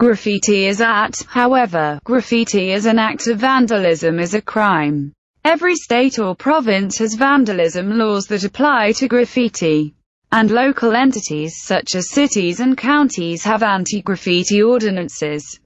[0.00, 5.12] graffiti is art, however, graffiti as an act of vandalism is a crime.
[5.44, 9.94] Every state or province has vandalism laws that apply to graffiti.
[10.32, 15.60] And local entities such as cities and counties have anti-graffiti ordinances.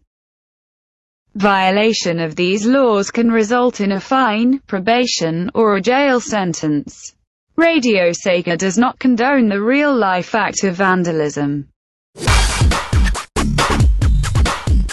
[1.36, 7.14] Violation of these laws can result in a fine, probation, or a jail sentence.
[7.54, 11.68] Radio Sega does not condone the real-life act of vandalism.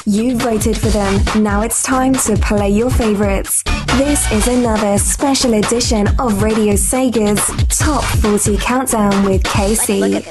[0.06, 1.44] You've voted for them.
[1.44, 3.64] Now it's time to play your favorites.
[3.98, 7.46] This is another special edition of Radio Sega's
[7.78, 10.24] Top 40 Countdown with KC.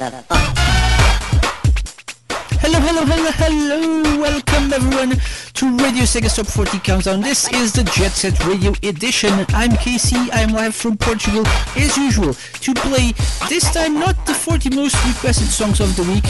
[2.59, 4.21] Hello, hello, hello, hello!
[4.21, 5.17] Welcome everyone
[5.53, 7.21] to Radio Sega Top 40 Countdown.
[7.21, 9.31] This is the Jet Set Radio Edition.
[9.49, 11.43] I'm KC, I'm live from Portugal,
[11.75, 13.13] as usual, to play,
[13.49, 16.23] this time not the 40 most requested songs of the week.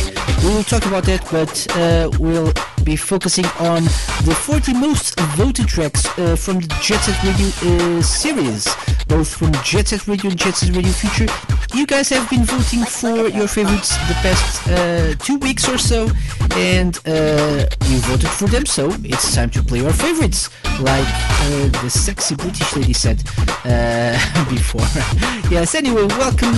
[0.44, 2.54] We will talk about that, but uh, we'll
[2.84, 3.84] be focusing on
[4.26, 8.68] the 40 most voted tracks uh, from the Jet Set Radio uh, series,
[9.08, 11.28] both from Jet Set Radio and Jet Set Radio Future.
[11.74, 16.10] You guys have been voting for your favorites the past uh, two weeks or so,
[16.56, 21.68] and uh, you voted for them, so it's time to play our favorites, like uh,
[21.84, 23.24] the sexy British lady said
[23.66, 24.82] uh, before.
[25.52, 26.54] yes, anyway, welcome.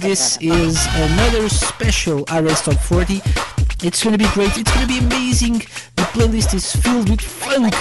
[0.00, 3.20] This is another special RS Top 40.
[3.84, 4.56] It's gonna be great.
[4.56, 5.61] It's gonna be amazing.
[5.96, 7.74] The playlist is filled with funk.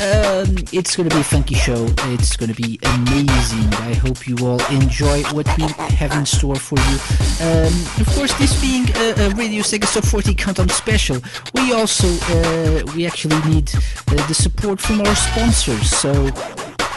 [0.00, 1.86] Um, it's gonna be a funky show.
[2.14, 3.72] It's gonna be amazing.
[3.74, 5.64] I hope you all enjoy what we
[5.96, 6.98] have in store for you.
[7.40, 11.18] Um, of course, this being a, a Radio Sega Top 40 Countdown special,
[11.54, 15.90] we also uh, we actually need uh, the support from our sponsors.
[15.90, 16.12] So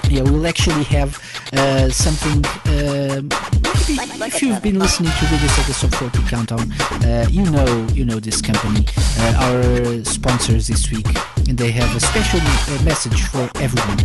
[0.10, 1.18] yeah, we'll actually have
[1.54, 2.44] uh, something.
[3.92, 6.72] If you've been listening to Radio Sega Top 40 Countdown,
[7.04, 8.86] uh, you know you know this company,
[9.18, 11.08] uh, our sponsors this week,
[11.50, 14.00] and they have a special uh, message for everyone.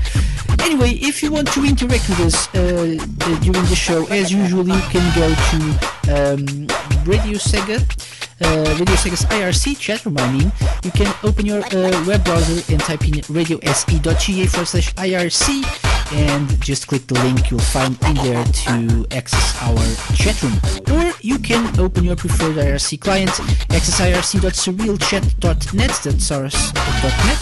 [0.61, 2.97] Anyway, if you want to interact with us uh,
[3.42, 5.59] during the show, as usual, you can go to
[6.16, 6.44] um,
[7.05, 7.78] Radio Sega.
[8.41, 12.72] Uh, Radio Sega's IRC chat room, I mean, you can open your uh, web browser
[12.72, 15.62] and type in radiose.ga forward slash IRC
[16.12, 19.78] and just click the link you'll find in there to access our
[20.15, 20.59] chat room.
[20.91, 23.31] Or you can open your preferred IRC client,
[23.71, 26.31] access irc.surrealchat.net, that's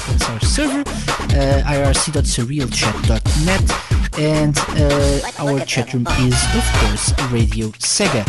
[0.06, 8.22] that's our server, uh, irc.surrealchat.net and uh, our chat room is of course Radio Sega.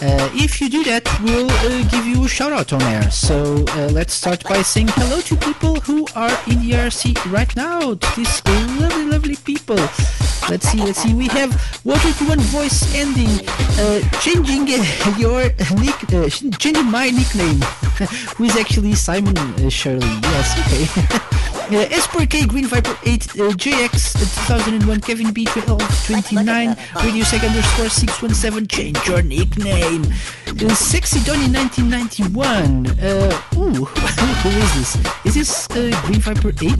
[0.00, 3.10] Uh, if you do that, we'll uh, give you a shout out on air.
[3.10, 3.54] So
[3.92, 7.94] let's start by saying hello to people who are in the RC right now.
[7.94, 9.76] To these lovely, lovely people.
[10.48, 11.14] Let's see, let's see.
[11.14, 11.50] We have
[11.84, 13.28] Water to One Voice ending,
[14.20, 14.68] changing
[15.18, 15.42] your
[15.78, 17.60] nick, changing my nickname,
[18.36, 19.36] who is actually Simon
[19.68, 20.06] Shirley.
[20.06, 21.44] Yes, okay.
[21.68, 26.68] Uh, SPK Green Viper 8 uh, JX uh, 2001 Kevin B 29
[27.04, 30.02] Radio Seg underscore 617 change your nickname.
[30.48, 34.96] Uh, Sexy Donny 1991 uh, ooh who is this?
[35.26, 36.72] Is this uh, Green Viper 8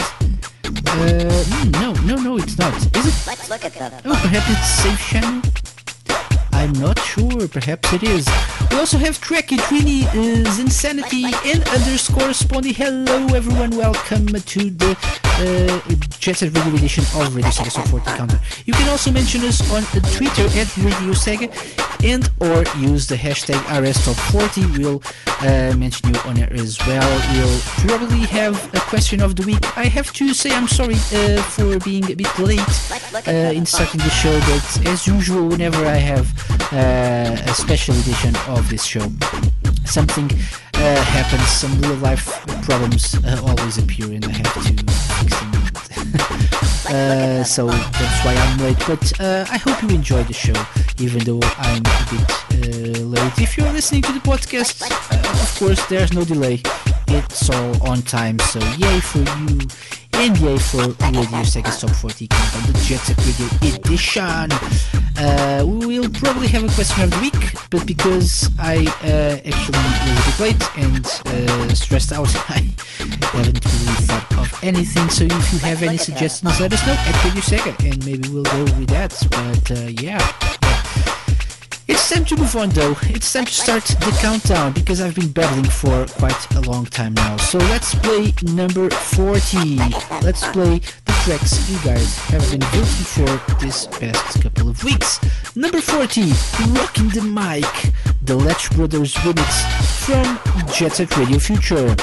[0.72, 1.44] uh,
[1.82, 2.74] no no no it's not.
[2.96, 3.26] Is it?
[3.26, 5.42] Let's look at them oh perhaps it's Safe Channel
[6.58, 8.26] I'm not sure, perhaps it is.
[8.72, 12.74] We also have Trekkie, Trini, Is Insanity and underscore Spondy.
[12.74, 14.90] Hello everyone, welcome to the
[15.38, 18.40] uh, Jet Set Radio edition of Radio Sega Top 40 Counter.
[18.66, 19.84] You can also mention us on
[20.16, 21.48] Twitter at Radio Sega
[22.04, 24.78] and or use the hashtag RSTop40.
[24.78, 25.02] We'll
[25.40, 27.08] uh, mention you on it as well.
[27.34, 29.78] We'll probably have a question of the week.
[29.78, 32.58] I have to say I'm sorry uh, for being a bit late
[33.28, 38.68] uh, in starting the show, but as usual, whenever I have a special edition of
[38.68, 39.06] this show,
[39.84, 40.30] something
[40.74, 42.26] uh, happens, some real life
[42.62, 45.58] problems uh, always appear, and I have to fix them.
[46.94, 48.78] uh, so that's why I'm late.
[48.86, 50.54] But uh, I hope you enjoy the show,
[50.98, 53.38] even though I'm a bit uh, late.
[53.38, 56.62] If you're listening to the podcast, uh, of course, there's no delay.
[57.08, 58.38] It's all on time.
[58.40, 59.60] So yay for you.
[60.14, 64.50] And yay for Radio Sega Top 40 Countdown, the Jet Set Radio Edition.
[65.16, 69.78] Uh, we will probably have a question of the week, but because I uh, actually
[69.78, 75.08] was a bit late and uh, stressed out, I haven't really thought of anything.
[75.08, 78.44] So if you have any suggestions, let us know at Radio Sega, and maybe we'll
[78.44, 79.14] go with that.
[79.30, 80.47] But yeah.
[82.10, 82.96] It's time to move on though.
[83.02, 87.12] It's time to start the countdown because I've been battling for quite a long time
[87.12, 87.36] now.
[87.36, 89.76] So let's play number 40.
[90.22, 95.20] Let's play the tracks you guys have been voting for this past couple of weeks.
[95.54, 96.22] Number 40,
[96.72, 99.52] Rocking the Mic, the Latch Brothers remix
[100.06, 100.40] from
[100.72, 101.94] Jet Set Radio Future.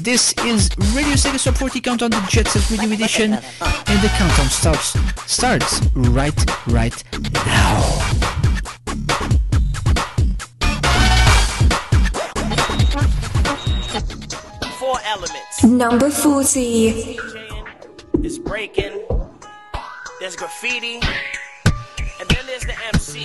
[0.00, 4.48] This is Radio Sega Top 40 Countdown, the Jet Set Radio Edition, and the countdown
[4.48, 4.98] starts
[5.30, 7.04] starts right right
[7.44, 8.29] now.
[15.62, 17.18] Number 40.
[18.22, 19.04] It's breaking.
[20.18, 21.00] There's graffiti.
[21.64, 22.74] And then there's the
[23.16, 23.24] MC.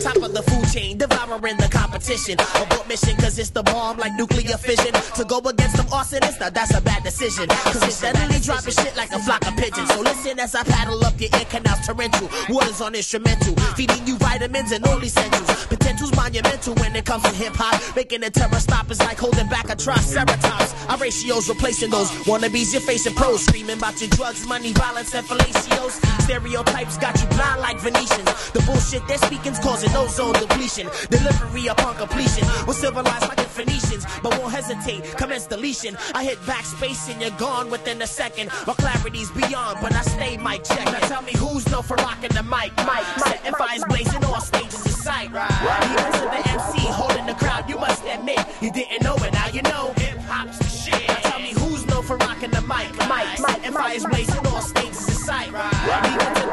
[0.00, 2.36] Top of the food chain, devouring the competition.
[2.54, 4.92] Abort mission, cause it's the bomb like nuclear fission.
[5.14, 7.48] To go against them arsonists, now that's a bad decision.
[7.48, 9.92] Cause it's steadily dropping shit like a flock of pigeons.
[9.92, 12.28] So listen as I paddle up your ear canals torrential.
[12.48, 15.66] Waters on instrumental, feeding you vitamins and all essentials.
[15.66, 17.80] Potential's monumental when it comes to hip hop.
[17.96, 20.74] Making a terror stop is like holding back a triceratops.
[20.88, 23.44] Our ratios replacing those wannabes you're facing pros.
[23.44, 26.00] Screaming about your drugs, money, violence, and fellatios.
[26.22, 28.50] Stereotypes got you blind like Venetians.
[28.50, 30.88] The bullshit they're speaking's causing ozone depletion.
[31.10, 32.46] Delivery upon completion.
[32.66, 35.02] We're civilized like the Phoenicians, but won't hesitate.
[35.16, 35.96] Commence deletion.
[36.14, 38.50] I hit backspace and you're gone within a second.
[38.66, 40.84] My clarity's beyond, but I stay mic check.
[40.86, 42.70] Now tell me who's known for rocking the mic.
[42.78, 45.32] Mic, setting fires blazing all stages of sight.
[45.32, 45.50] Right.
[45.90, 49.32] Even to the MC holding the crowd, you must admit you didn't know it.
[49.32, 51.08] Now you know hip hop's the shit.
[51.08, 52.90] Now tell me who's known for rocking the mic.
[53.08, 55.50] Mic, setting fires blazing all stages of sight.
[55.52, 56.45] Right.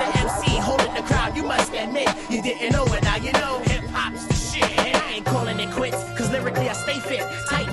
[1.36, 3.04] You must admit you didn't know it.
[3.04, 4.80] Now you know hip hop's the shit.
[4.80, 7.24] And I ain't calling it quits, cause lyrically I stay fit.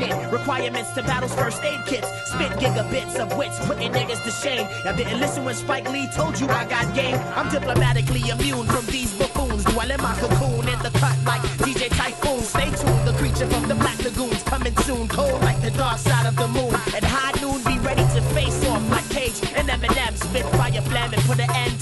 [0.01, 2.09] Knit, requirements to battles, first aid kits.
[2.31, 4.67] Spit gigabits of wits, putting niggas to shame.
[4.85, 7.17] Y'all didn't listen when Spike Lee told you I got game.
[7.37, 9.65] I'm diplomatically immune from these buffoons.
[9.65, 12.41] Dwell in my cocoon in the cut like DJ Typhoon.
[12.41, 15.07] Stay tuned, the creature from the Black Lagoons coming soon.
[15.09, 16.73] Cold like the dark side of the moon.
[16.97, 20.17] At high noon, be ready to face off like Cage and Eminem.
[20.17, 21.80] Spit fire flamming, put an end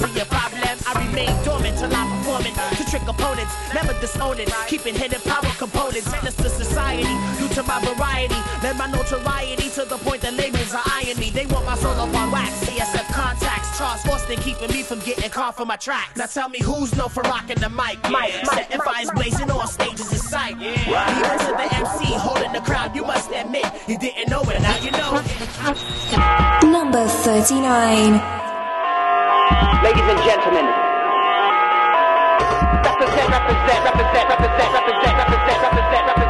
[1.83, 4.53] remain till I'm performing to trick opponents, never disown it.
[4.67, 8.37] Keeping hidden power components, menace to society due to my variety.
[8.63, 11.31] Led my notoriety to the point that labels are eyeing me.
[11.31, 12.51] They want my soul up on wax.
[12.65, 16.17] CSF contacts, Charles Austin keeping me from getting caught for my tracks.
[16.17, 18.03] Now tell me who's known for rocking the mic.
[18.11, 20.57] Mic, setting fires blazing all stages in sight.
[20.59, 21.19] Yeah.
[21.19, 24.61] Even to the MC holding the crowd, you must admit you didn't know it.
[24.61, 25.23] Now you know.
[26.71, 28.39] Number 39.
[29.83, 30.98] Ladies and gentlemen, represent,
[32.49, 36.28] Represent, represent, represent, represent, represent, represent, represent, represent.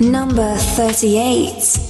[0.00, 1.87] Number 38.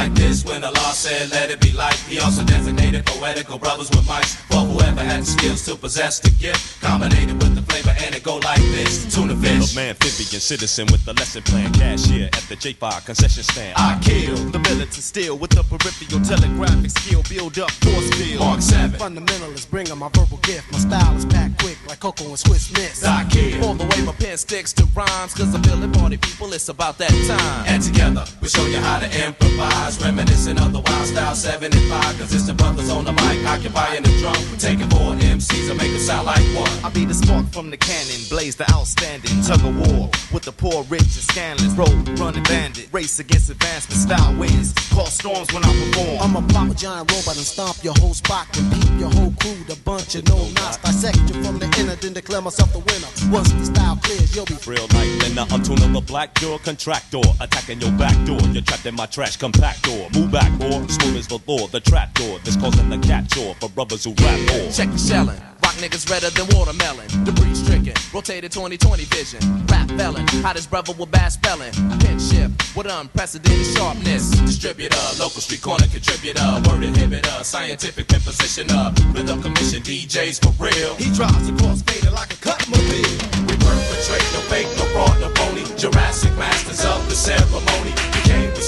[0.00, 1.98] Like this when Allah said, let it be light.
[2.08, 6.30] He also designated poetical brothers with mics for whoever had the skills to possess the
[6.44, 6.80] gift.
[6.80, 9.76] Combinated with the flavor, and it go like this: tuna fish.
[9.76, 11.72] Man, amphibian citizen with the lesson plan.
[11.74, 13.74] Cashier at the J5 concession stand.
[13.76, 14.36] I kill.
[14.54, 18.40] The militant still with the peripheral telegraphic skill build up force field.
[18.40, 18.98] Mark 7.
[18.98, 20.72] Fundamentalist bringing my verbal gift.
[20.72, 23.04] My style is packed quick like cocoa and Swiss miss.
[23.04, 23.64] I kill.
[23.64, 26.96] All the way my pen sticks to rhymes, cause I'm feeling party people, it's about
[26.98, 27.64] that time.
[27.66, 29.89] And together, we show you how to improvise.
[29.90, 32.18] Rise, reminiscing of the wild style 75.
[32.18, 34.36] Cause it's the brothers on the mic, occupying the drum.
[34.58, 36.70] Taking four MCs to make it sound like one.
[36.84, 40.52] I be the spark from the cannon, blaze the outstanding tug of war with the
[40.52, 41.74] poor, rich, and scandalous.
[41.74, 44.72] Roll, running bandit, race against advancement, style wins.
[44.90, 46.18] Call storms when I perform.
[46.20, 49.58] I'm a proper giant robot and stomp your whole spot and peep your whole crew.
[49.64, 53.10] The bunch of no knots, dissect you from the inner, then declare myself the winner.
[53.32, 56.58] Once the style clears, you'll be Real night, then I tune of the black door
[56.60, 58.38] contractor, attacking your back door.
[58.52, 59.36] You're trapped in my trash
[59.80, 60.14] compactor.
[60.14, 63.54] Move back, or smooth is the law, the trap door that's causing the cat chore
[63.56, 64.70] for brothers who rap more.
[64.70, 65.40] Check the shelling.
[65.62, 67.06] Rock niggas redder than watermelon.
[67.24, 67.92] Debris stricken.
[68.14, 69.40] Rotated 2020 vision.
[69.66, 70.26] Rap felon.
[70.42, 71.72] Hottest brother with bad spelling.
[72.00, 74.30] Pin shift with unprecedented sharpness.
[74.30, 80.94] Distributor, local street corner contributor, word inhibitor, scientific pin positioner, rhythm commission DJs for real.
[80.96, 83.16] He drives a crossfader like a cut mobile.
[83.46, 85.64] We perpetrate no fake, no fraud, no phony.
[85.76, 88.09] Jurassic masters of the ceremony.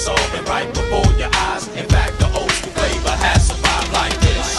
[0.05, 1.67] Right before your eyes.
[1.77, 4.57] In fact, the old school flavor has survived like this.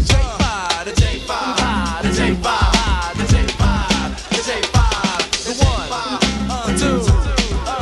[0.00, 2.46] J5, the J5, the J5,
[3.18, 3.58] the J5,
[4.30, 4.78] the J5,
[5.46, 5.88] the one,
[6.78, 6.98] two,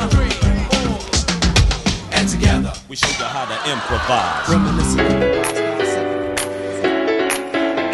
[0.09, 0.33] three,
[0.71, 0.97] four.
[2.13, 5.58] And together, We show you how improvise.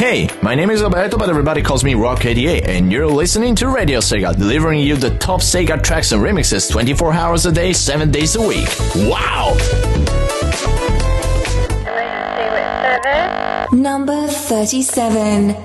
[0.07, 3.71] Hey, my name is Alberto, but everybody calls me Rock 88, and you're listening to
[3.71, 8.11] Radio Sega, delivering you the top Sega tracks and remixes 24 hours a day, 7
[8.11, 8.69] days a week.
[8.95, 9.57] Wow!
[13.73, 15.57] Number 37.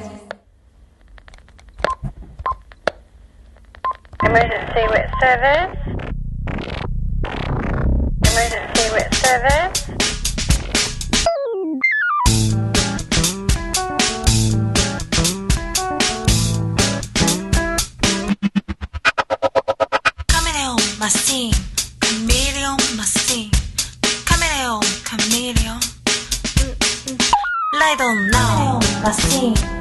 [4.24, 5.78] Emergency with service.
[8.24, 9.99] Emergency with service.
[28.00, 29.79] Lie down now, machine,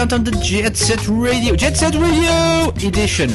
[0.00, 3.30] Top 40 Count on the Jet Set Radio, Jet Set Radio edition.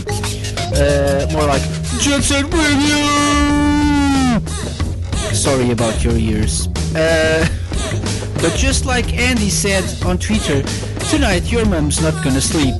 [0.74, 1.62] Uh, more like
[2.00, 2.98] Jet Set Radio.
[5.32, 6.68] Sorry about your ears.
[6.96, 7.48] Uh,
[8.42, 10.64] but just like Andy said on Twitter,
[11.12, 12.76] tonight your mom's not gonna sleep.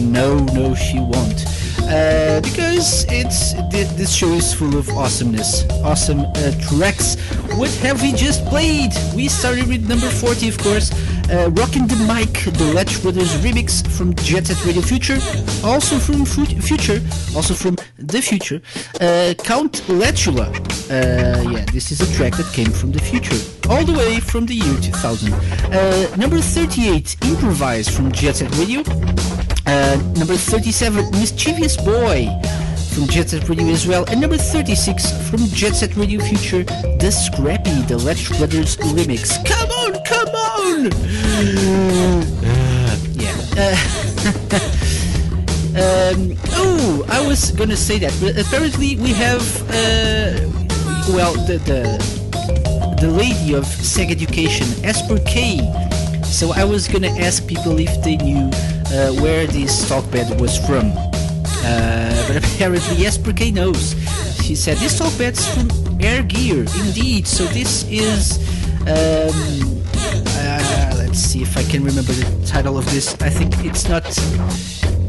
[0.00, 1.44] No, no, she won't.
[1.82, 7.16] Uh, because it's thi- this show is full of awesomeness, awesome uh, tracks.
[7.56, 8.92] What have we just played?
[9.14, 10.90] We started with number 40, of course,
[11.30, 15.18] uh, Rocking the Mic, the Latch Brothers remix from Jet Set Radio Future,
[15.64, 17.00] also from Fu- Future,
[17.36, 18.60] also from the future,
[19.00, 20.48] uh, Count Letula.
[20.90, 23.36] Uh, yeah, this is a track that came from the future,
[23.70, 25.32] all the way from the year 2000.
[25.32, 28.80] Uh, number 38, Improvise from Jet Set Radio.
[29.66, 32.26] Uh, number 37, Mischievous Boy
[32.92, 34.04] from Jet Set Radio as well.
[34.08, 36.64] And number 36 from Jet Set Radio Future,
[36.98, 39.44] The Scrappy, the Latch Brothers remix.
[39.46, 39.59] Come!
[43.16, 43.32] Yeah.
[43.56, 43.76] Uh,
[46.14, 50.36] um, oh, I was gonna say that, but apparently we have, uh,
[51.14, 55.58] well, the, the, the lady of Sega Education, Esper K.
[56.24, 58.50] So I was gonna ask people if they knew
[58.92, 60.92] uh, where this talkbed was from.
[61.62, 63.94] Uh, but apparently Esper K knows.
[64.42, 67.26] She said this talkbed's from Air Gear, indeed.
[67.26, 68.38] So this is.
[68.86, 69.79] Um,
[71.40, 73.14] see if I can remember the title of this.
[73.20, 74.04] I think it's not.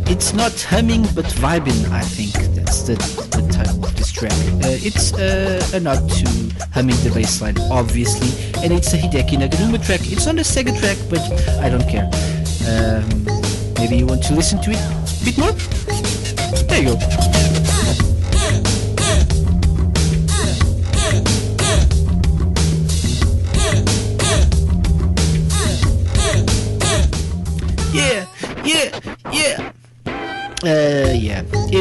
[0.10, 1.90] It's not humming, but vibing.
[1.92, 2.96] I think that's the,
[3.32, 4.34] the title of this track.
[4.64, 6.28] Uh, it's uh, a nod to
[6.74, 8.30] humming the bass line, obviously,
[8.62, 10.02] and it's a Hideki Naganuma track.
[10.04, 11.24] It's on the Sega track, but
[11.60, 12.10] I don't care.
[12.68, 13.08] Um,
[13.80, 15.54] maybe you want to listen to it a bit more?
[16.68, 17.61] There you go.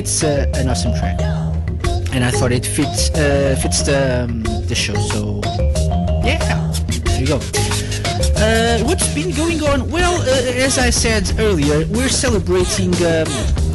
[0.01, 1.21] It's uh, an awesome track,
[2.15, 4.95] and I thought it fits uh, fits the um, the show.
[5.13, 5.43] So
[6.25, 6.41] yeah,
[7.05, 7.41] there you go.
[8.41, 9.91] Uh, what's been going on?
[9.91, 12.95] Well, uh, as I said earlier, we're celebrating.
[13.05, 13.29] Um,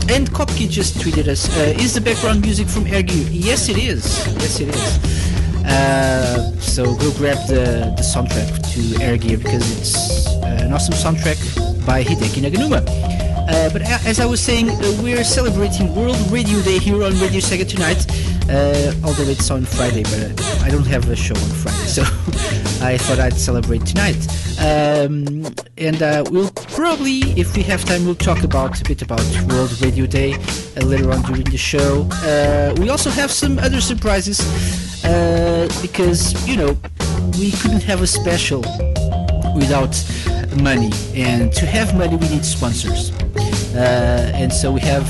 [0.09, 1.45] and Kopke just tweeted us.
[1.57, 3.27] Uh, is the background music from Air Gear?
[3.29, 4.03] Yes, it is.
[4.41, 5.65] Yes, it is.
[5.65, 11.37] Uh, so go grab the, the soundtrack to Air Gear because it's an awesome soundtrack
[11.85, 13.04] by Hideki Naganuma.
[13.47, 17.39] Uh, but as I was saying, uh, we're celebrating World Radio Day here on Radio
[17.39, 18.05] Sega tonight.
[18.49, 22.03] Uh, although it's on Friday, but uh, I don't have a show on Friday, so
[22.83, 24.17] I thought I'd celebrate tonight.
[24.59, 25.45] Um,
[25.77, 29.79] and uh, we'll probably, if we have time, we'll talk about a bit about World
[29.81, 32.03] Radio Day uh, later on during the show.
[32.79, 34.39] We also have some other surprises
[35.81, 36.77] because you know
[37.37, 38.61] we couldn't have a special
[39.55, 39.95] without
[40.61, 43.11] money, and to have money, we need sponsors.
[43.75, 45.05] Uh, and so we have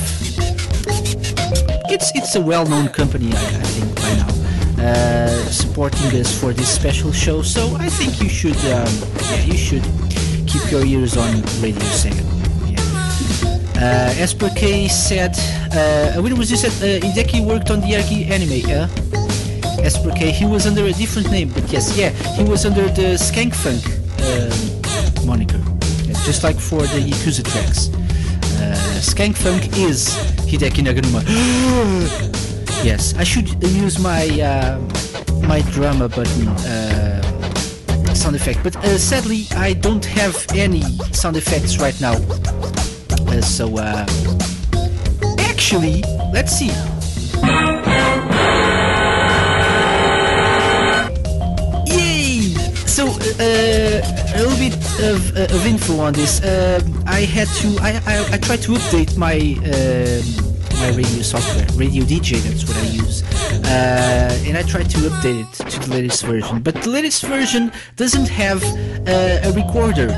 [1.89, 4.29] it's it's a well-known company, I, I think, by now,
[4.83, 7.41] uh, supporting us for this special show.
[7.41, 8.91] So I think you should, um,
[9.29, 9.83] yeah, you should
[10.47, 12.23] keep your ears on Radio Sega.
[12.67, 12.81] Yeah.
[13.81, 15.37] Uh, Esper K said,
[15.73, 16.63] uh, when was this?
[16.65, 18.65] Uh, Hideki worked on the Yargi anime.
[18.67, 18.89] Yeah.
[19.85, 23.15] Esper K, he was under a different name, but yes, yeah, he was under the
[23.17, 23.83] Skank Funk
[24.19, 25.61] uh, moniker,
[26.07, 27.89] Yeah, just like for the Yakuza tracks.
[29.01, 30.09] Skank Funk is
[30.47, 31.21] Hideki Naganuma.
[32.83, 34.79] yes, I should use my uh,
[35.47, 40.81] my drama button uh, sound effect, but uh, sadly I don't have any
[41.11, 42.13] sound effects right now.
[43.27, 44.05] Uh, so uh,
[45.39, 46.01] actually,
[46.33, 46.71] let's see.
[52.95, 56.41] So uh, a little bit of, uh, of info on this.
[56.41, 57.77] Uh, I had to.
[57.81, 59.35] I, I, I tried to update my
[60.79, 62.39] my radio software, Radio DJ.
[62.39, 63.21] That's what I use,
[63.65, 66.61] uh, and I tried to update it to the latest version.
[66.61, 70.09] But the latest version doesn't have uh, a recorder,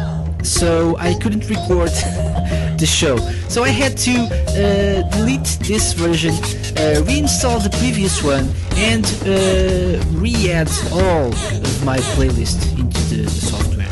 [0.44, 1.90] so I couldn't record
[2.78, 3.18] the show.
[3.50, 10.04] So I had to uh, delete this version, uh, reinstall the previous one, and uh,
[10.20, 13.88] re-add all of my playlist into the, the software.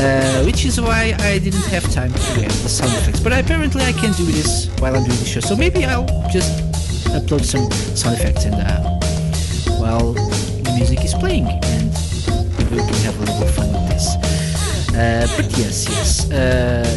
[0.00, 3.20] Uh, which is why I didn't have time to add the sound effects.
[3.20, 5.40] But apparently I can do this while I'm doing the show.
[5.40, 6.64] So maybe I'll just
[7.12, 8.80] upload some sound effects and uh,
[9.78, 11.92] while the music is playing and
[12.70, 14.14] we can have a little fun with this.
[14.94, 16.30] Uh, but yes, yes,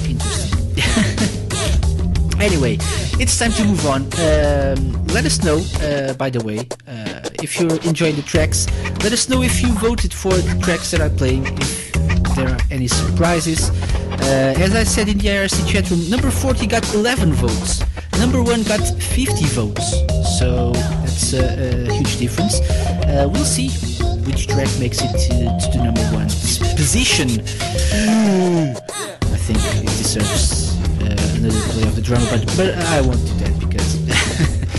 [0.08, 0.53] interesting.
[2.40, 2.78] anyway,
[3.20, 4.02] it's time to move on.
[4.20, 8.68] Um, let us know, uh, by the way, uh, if you're enjoying the tracks.
[9.04, 12.60] Let us know if you voted for the tracks that I'm playing, if there are
[12.72, 13.70] any surprises.
[13.70, 17.84] Uh, as I said in the IRC chat room, number 40 got 11 votes.
[18.20, 19.92] Number 1 got 50 votes.
[20.40, 22.60] So that's a, a huge difference.
[22.62, 23.70] Uh, we'll see
[24.26, 26.26] which track makes it to, to the number 1
[26.76, 27.30] position.
[27.92, 33.34] I think it deserves uh, another play of the drummer, but, but I won't do
[33.44, 34.00] that because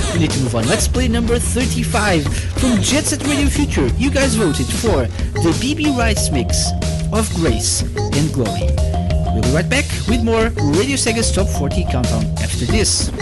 [0.15, 0.67] we need to move on.
[0.67, 3.87] Let's play number 35 from Jet Set Radio Future.
[3.99, 5.05] You guys voted for
[5.45, 6.71] the BB Rights mix
[7.13, 7.83] of Grace
[8.17, 8.73] and Glory.
[9.35, 10.49] We'll be right back with more
[10.81, 13.13] Radio Sega's Top 40 Countdown after this.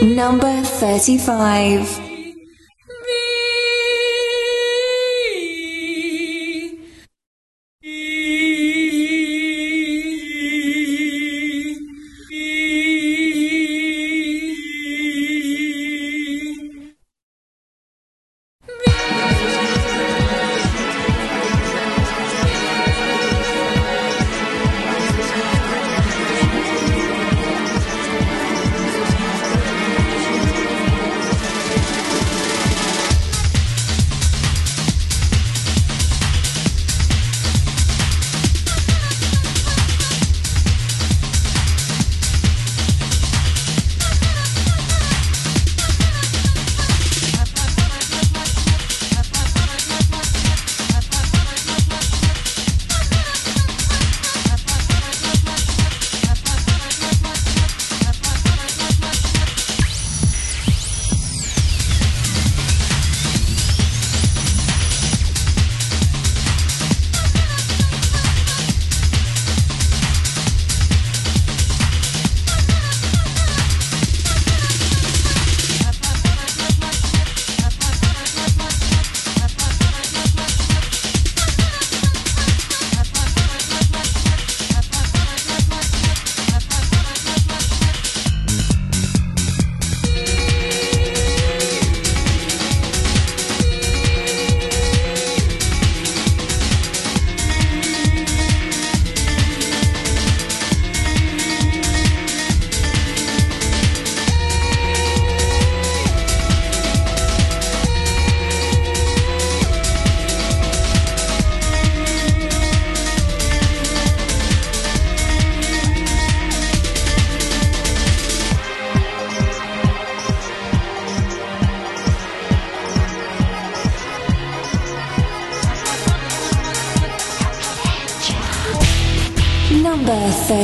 [0.00, 2.07] Number 35.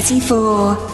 [0.05, 0.94] 34.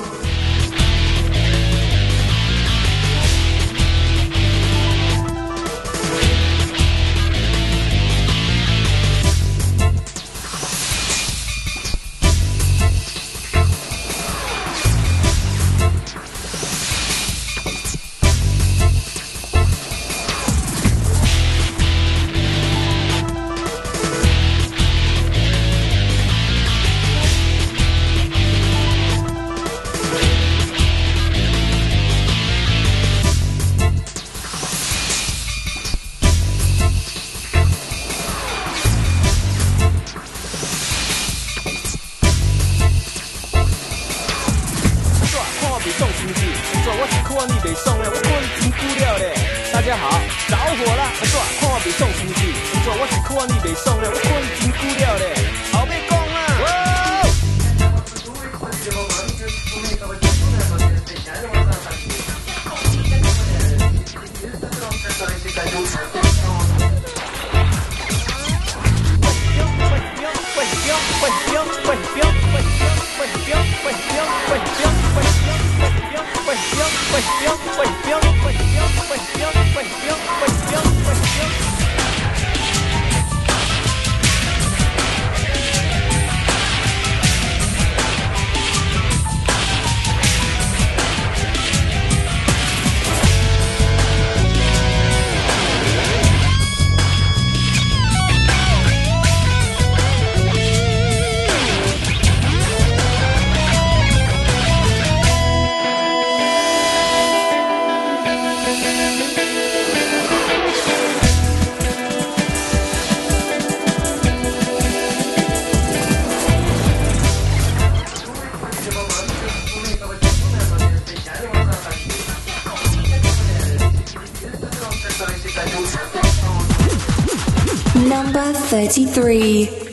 [128.88, 129.89] 33.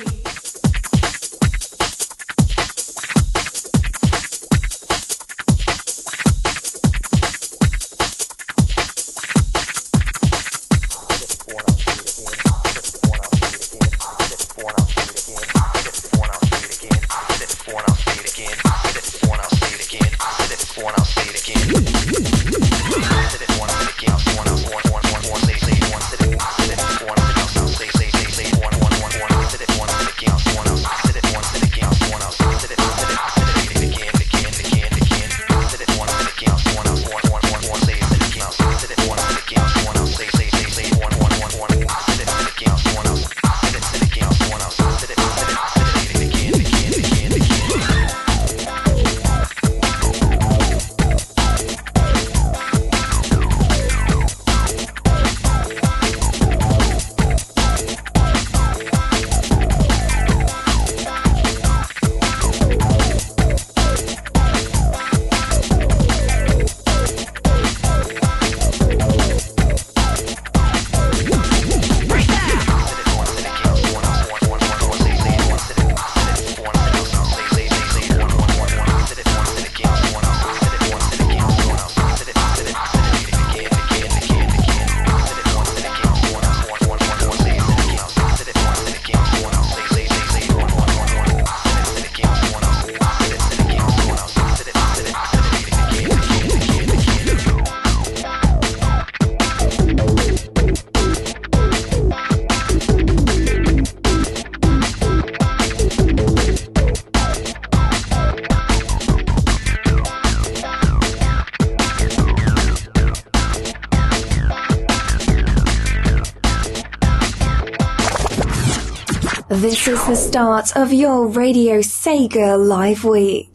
[119.49, 123.49] This is the start of your Radio Sega Live Week.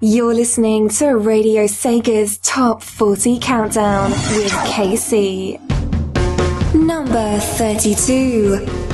[0.00, 5.58] You're listening to Radio Sega's Top 40 Countdown with KC.
[6.74, 8.89] Number 32.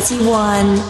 [0.00, 0.89] 31.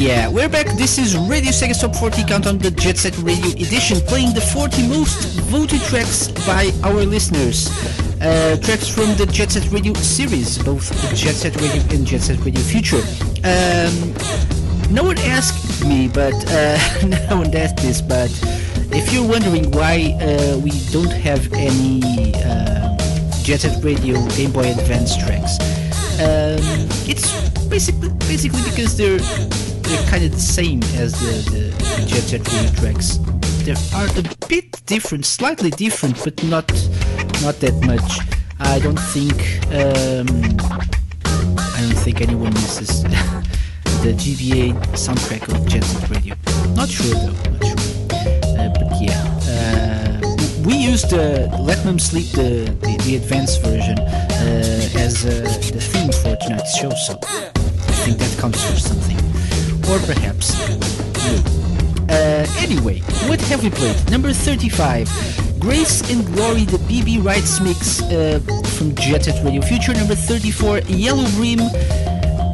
[0.00, 0.64] Yeah, we're back.
[0.78, 4.88] This is Radio Sega Top 40 Countdown, the Jet Set Radio edition, playing the 40
[4.88, 7.68] most voted tracks by our listeners.
[8.18, 12.22] Uh, tracks from the Jet Set Radio series, both the Jet Set Radio and Jet
[12.22, 13.02] Set Radio Future.
[13.44, 14.14] Um,
[14.90, 16.78] no one asked me, but uh,
[17.28, 18.30] no one asked this, but
[18.96, 22.96] if you're wondering why uh, we don't have any uh,
[23.42, 25.60] Jet Set Radio Game Boy Advance tracks,
[26.20, 27.28] um, it's
[27.68, 29.20] basically basically because they're
[29.90, 33.18] they're kind of the same as the, the, Jet Set Radio tracks.
[33.64, 36.70] They are a bit different, slightly different, but not
[37.42, 38.10] not that much.
[38.60, 39.34] I don't think
[39.74, 40.28] um,
[41.58, 43.02] I don't think anyone misses
[44.04, 46.36] the GBA soundtrack of Jet Set Radio.
[46.74, 47.80] Not sure though, not sure.
[48.58, 53.98] Uh, but yeah, uh, we used uh, Let Mom Sleep, the, the, the advanced version,
[53.98, 55.30] uh, as uh,
[55.72, 59.39] the theme for tonight's show, so I think that counts for something.
[59.90, 60.78] Or perhaps no.
[62.08, 64.08] Uh, anyway, what have we played?
[64.08, 68.38] Number 35, Grace and Glory, the BB Rights mix uh,
[68.76, 69.92] from Jet Set Radio Future.
[69.92, 71.58] Number 34, Yellow Bream,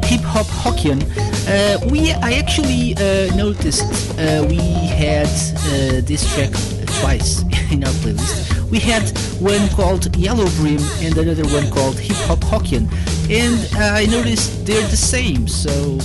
[0.05, 1.01] Hip Hop Hokkien.
[1.47, 3.85] Uh, we, I actually uh, noticed
[4.17, 6.51] uh, we had uh, this track
[6.99, 8.69] twice in our playlist.
[8.69, 12.91] We had one called Yellow Bream and another one called Hip Hop Hokkien.
[13.29, 15.97] And uh, I noticed they're the same, so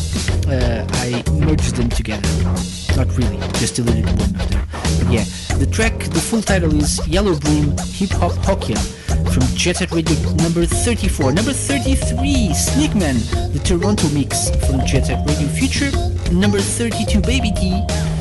[0.49, 2.29] uh, I merged them together.
[2.97, 4.63] Not really, just deleted one of them.
[5.11, 5.25] Yeah,
[5.59, 8.79] the track, the full title is Yellow Bream Hip Hop Hokkien
[9.33, 11.33] from Jet Set Radio number 34.
[11.33, 15.91] Number 33, Sneakman, the Toronto mix from Jet Set Radio Future.
[16.33, 18.12] Number 32, Baby T.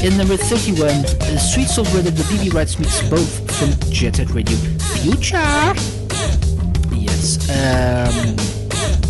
[0.00, 4.30] And number 31, uh, Sweet Soul Brother, the BB Rights mix, both from Jet Set
[4.30, 4.56] Radio
[5.02, 5.42] Future.
[6.94, 7.50] Yes.
[7.50, 8.36] Um,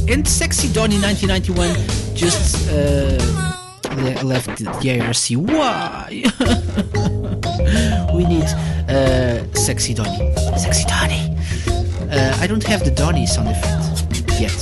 [0.09, 3.19] and Sexy Donny 1991 just uh,
[3.97, 5.37] le- left the IRC.
[5.37, 6.09] Why?
[8.15, 8.45] we need
[8.89, 10.35] uh, Sexy Donny.
[10.57, 11.37] Sexy Donny.
[12.11, 14.57] Uh, I don't have the Donny sound effect yet.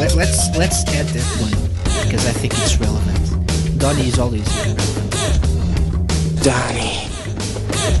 [0.00, 1.50] Let, let's let's add that one
[2.06, 3.78] because I think it's relevant.
[3.78, 5.01] Donny is always relevant.
[6.42, 7.06] Donny.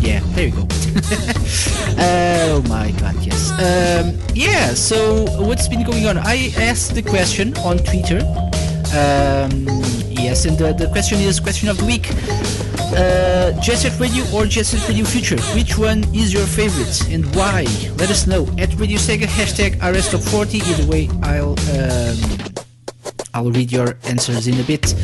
[0.00, 0.66] Yeah, there you go.
[1.98, 3.52] oh my god, yes.
[3.52, 6.18] Um, yeah, so what's been going on?
[6.18, 8.18] I asked the question on Twitter.
[8.98, 9.66] Um,
[10.10, 12.10] yes, and the, the question is question of the week.
[12.98, 15.40] Uh, Jet Radio or Jet Radio Future?
[15.54, 17.66] Which one is your favorite and why?
[17.96, 20.66] Let us know at Radio Sega hashtag RSTop40.
[20.68, 22.64] Either way, I'll um,
[23.34, 24.94] I'll read your answers in a bit.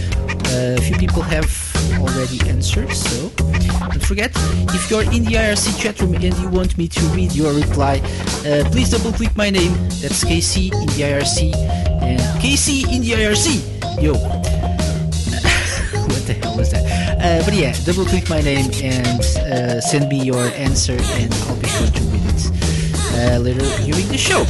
[0.50, 1.67] Uh, a few people have
[2.00, 4.30] already answered, so don't forget.
[4.74, 8.00] If you're in the IRC chat room and you want me to read your reply,
[8.46, 9.72] uh, please double click my name.
[10.00, 11.54] That's KC in the IRC.
[12.02, 14.02] And KC in the IRC!
[14.02, 14.12] Yo!
[16.08, 16.84] what the hell was that?
[17.20, 19.20] Uh, but yeah, double click my name and
[19.52, 22.52] uh, send me your answer, and I'll be sure to read it
[23.14, 24.44] uh, later during the show.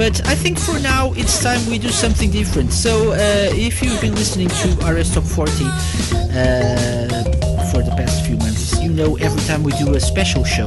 [0.00, 2.72] But I think for now it's time we do something different.
[2.72, 3.16] So uh,
[3.52, 5.68] if you've been listening to RS Top 40 uh,
[7.68, 10.66] for the past few months, you know every time we do a special show,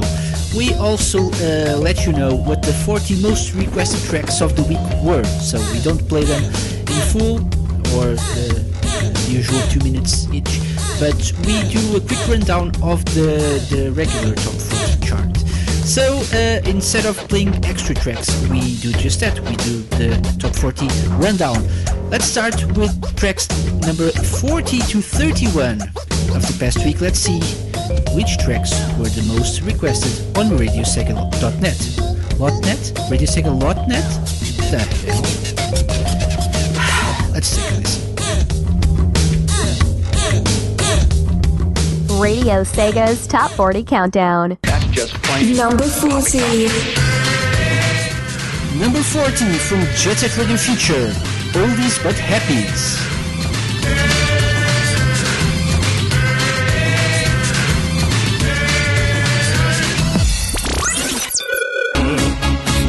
[0.56, 4.86] we also uh, let you know what the 40 most requested tracks of the week
[5.02, 5.24] were.
[5.42, 7.38] So we don't play them in full
[7.98, 10.60] or the usual two minutes each,
[11.00, 15.53] but we do a quick rundown of the, the regular top 40 chart.
[15.84, 19.38] So uh, instead of playing extra tracks, we do just that.
[19.40, 20.88] We do the top 40
[21.22, 21.62] rundown.
[22.08, 23.48] Let's start with tracks
[23.82, 27.00] number 40 to 31 of the past week.
[27.02, 27.40] Let's see
[28.14, 31.76] which tracks were the most requested on RadioSega.net.
[32.38, 32.94] Lotnet?
[36.72, 37.32] The hell?
[37.32, 38.14] Let's take listen.
[42.18, 44.56] Radio Sega's Top 40 Countdown.
[44.94, 45.14] Just
[45.56, 46.38] Number 40.
[48.78, 51.10] Number 14 from Jet Set Radio Future.
[51.58, 53.02] Oldies but Happies.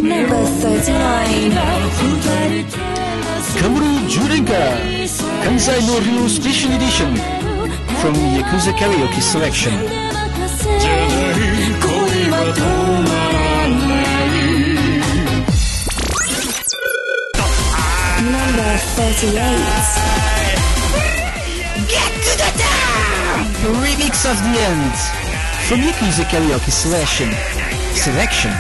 [0.04, 1.52] Number 39.
[3.60, 4.64] Kaoru Jurenka.
[5.44, 7.16] Kansai no Ryu Special Edition
[8.00, 9.74] from Yakuza Karaoke Selection.
[19.18, 19.32] 38.
[21.88, 23.48] Get to the top!
[23.80, 24.96] Remix of the end
[25.68, 27.32] from Yakuza Karaoke Selection.
[27.96, 28.52] Selection.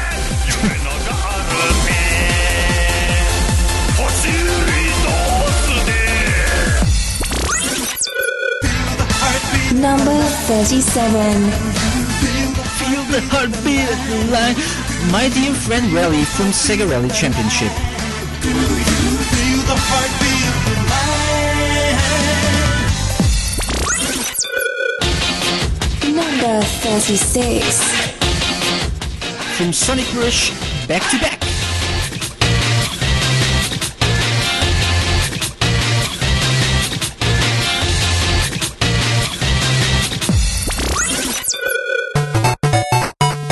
[9.81, 11.51] Number 37.
[12.79, 13.89] Feel the heartbeat
[14.31, 14.55] line.
[15.11, 17.94] My dear friend Rally from Sega Rally Championship.
[26.95, 27.91] Number 36.
[29.57, 30.51] From Sonic Rush,
[30.87, 31.41] back to back.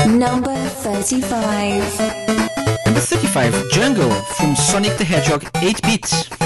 [0.08, 2.00] Number 35.
[2.86, 6.30] Number 35, Jungle from Sonic the Hedgehog 8-bit.
[6.40, 6.43] Number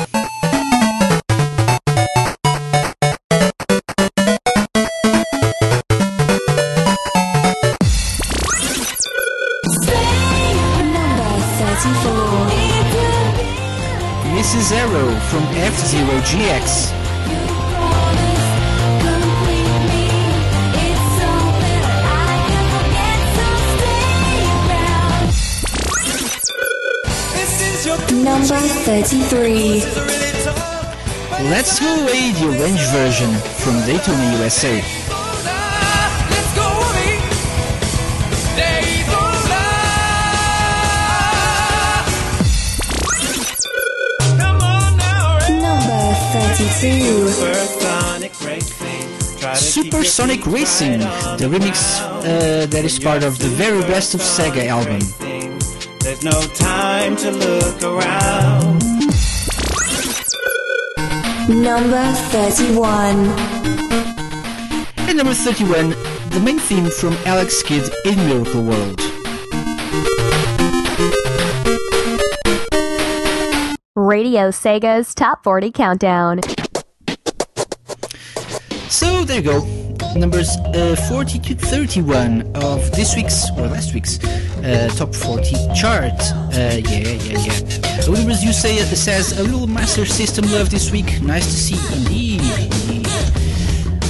[16.27, 16.91] GX.
[28.23, 29.79] Number 33.
[31.49, 35.06] Let's Go Away, the Orange version from Daytona, USA.
[46.79, 47.27] 32.
[49.55, 54.99] Supersonic Racing, the remix uh, that is part of the very best of Sega album.
[55.99, 58.83] There's no time to look around.
[61.49, 63.15] Number 31.
[65.09, 65.89] And number 31,
[66.29, 69.01] the main theme from Alex Kidd in Miracle World.
[73.95, 76.39] Radio Sega's Top 40 Countdown.
[79.07, 79.59] So there you go.
[80.19, 84.21] Numbers uh, 40 to 31 of this week's or last week's
[84.57, 86.11] uh, top 40 chart.
[86.11, 87.99] Uh, yeah, yeah, yeah.
[88.01, 91.21] So numbers you say it says a little Master System love this week.
[91.21, 92.41] Nice to see, indeed.
[92.41, 93.07] indeed.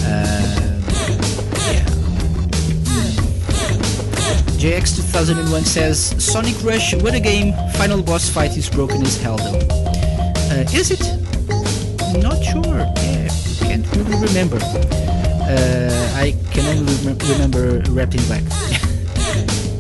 [0.02, 0.82] Uh.
[4.58, 7.54] JX 2001 says Sonic Rush, what a game!
[7.74, 9.60] Final boss fight is broken as hell though.
[10.50, 11.06] Uh, is it?
[12.24, 13.07] Not sure.
[14.06, 14.58] Can't remember.
[14.62, 18.43] Uh, I can only rem- remember Wrapped in Black.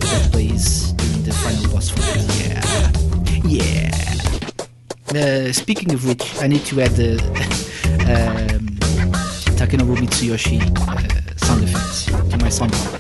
[0.01, 2.25] that plays during the final boss fight.
[2.41, 3.91] Yeah.
[5.13, 5.49] Yeah.
[5.49, 7.19] Uh, speaking of which, I need to add the
[8.09, 8.65] um,
[9.55, 12.97] Takenobu Mitsuyoshi uh, sound effects to my soundboard.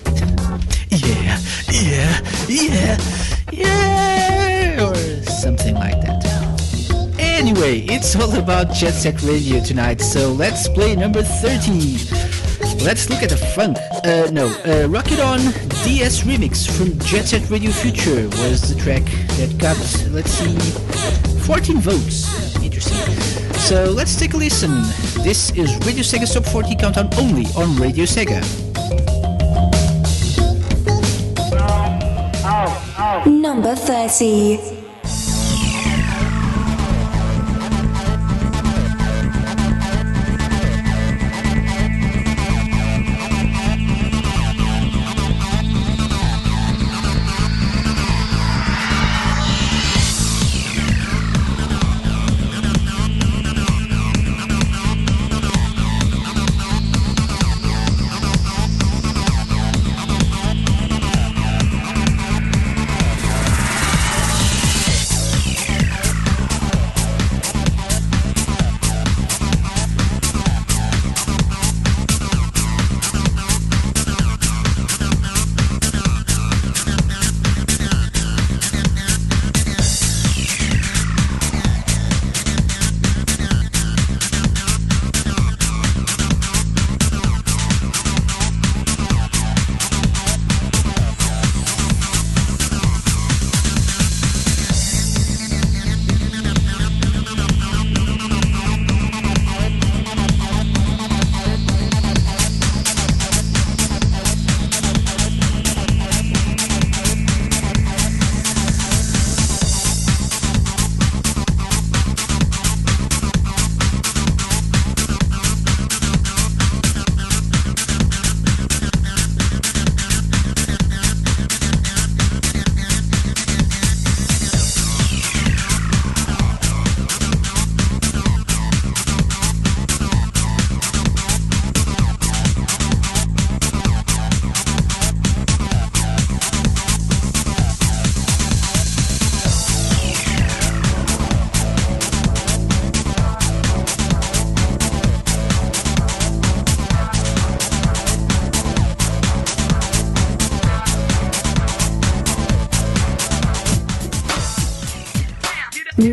[0.91, 1.39] yeah,
[1.71, 2.97] yeah, yeah,
[3.51, 4.95] yeah, or
[5.25, 6.06] something like that.
[7.37, 12.83] Anyway, it's all about Jet Set Radio tonight, so let's play number 30.
[12.83, 13.77] Let's look at the funk.
[14.03, 15.37] Uh, no, uh, Rock It On
[15.85, 19.03] DS Remix from Jet Set Radio Future was the track
[19.37, 19.77] that got,
[20.11, 20.57] let's see,
[21.41, 22.55] 14 votes.
[22.63, 22.97] Interesting.
[23.53, 24.81] So let's take a listen.
[25.23, 28.41] This is Radio Sega's Top 40 Countdown only on Radio Sega.
[33.27, 34.76] Number 30.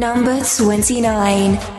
[0.05, 1.74] Number 29.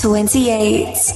[0.00, 1.07] 28.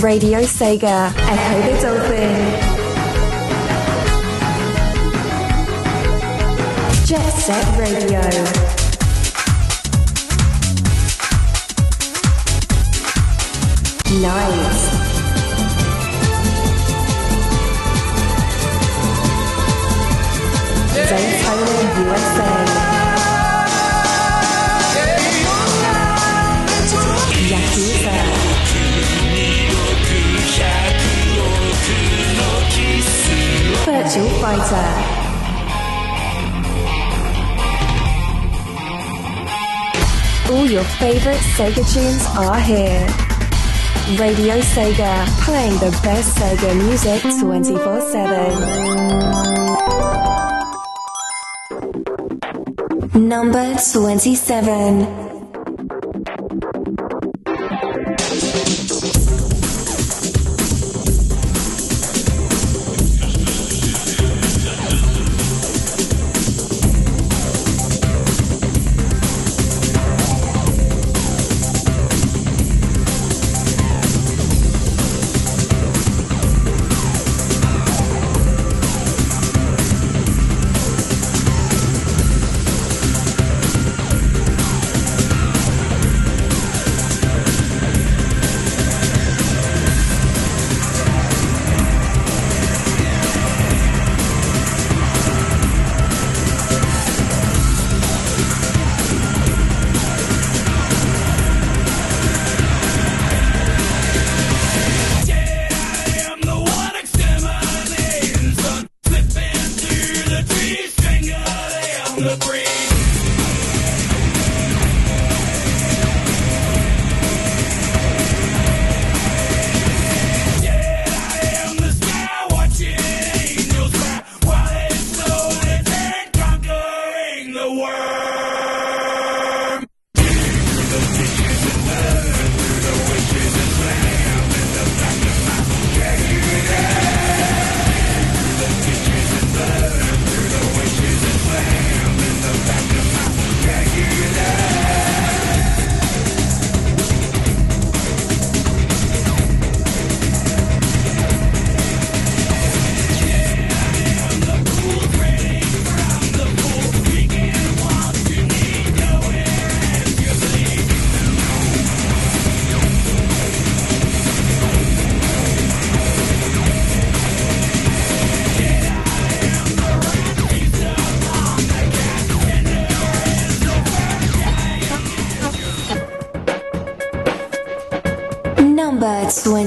[0.00, 1.10] Radio Sega.
[1.10, 2.36] Hope it's open.
[7.04, 8.20] Jet Set Radio.
[14.20, 14.96] Nice.
[21.08, 22.85] Daytona, USA.
[33.96, 34.88] Virtua Fighter.
[40.52, 43.06] All your favorite Sega tunes are here.
[44.18, 48.00] Radio Sega, playing the best Sega music 24
[53.12, 53.28] 7.
[53.28, 55.25] Number 27.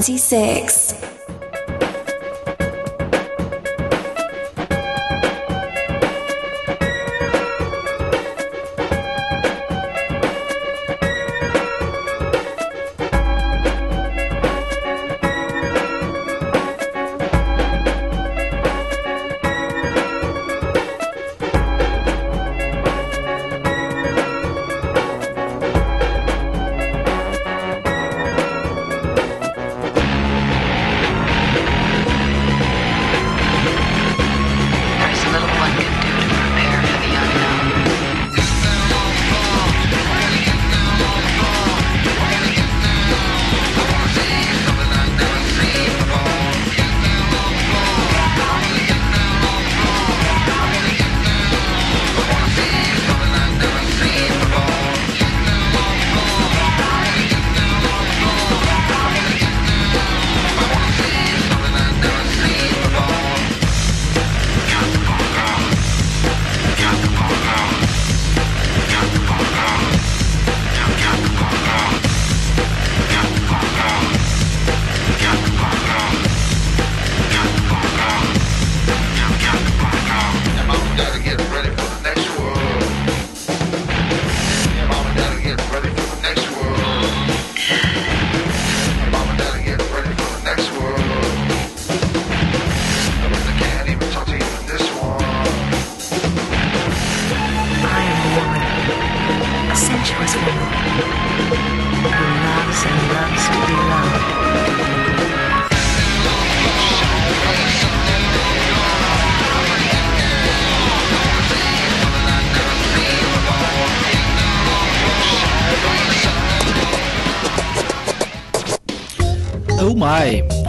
[0.02, 0.79] 26.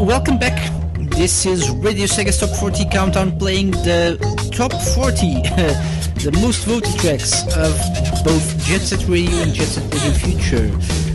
[0.02, 0.58] Welcome back.
[0.98, 4.18] This is Radio Sega Top 40 Countdown playing the
[4.52, 5.14] top 40,
[6.26, 7.72] the most voted tracks of
[8.26, 10.66] both Jet Set Radio and Jet Set Radio Future.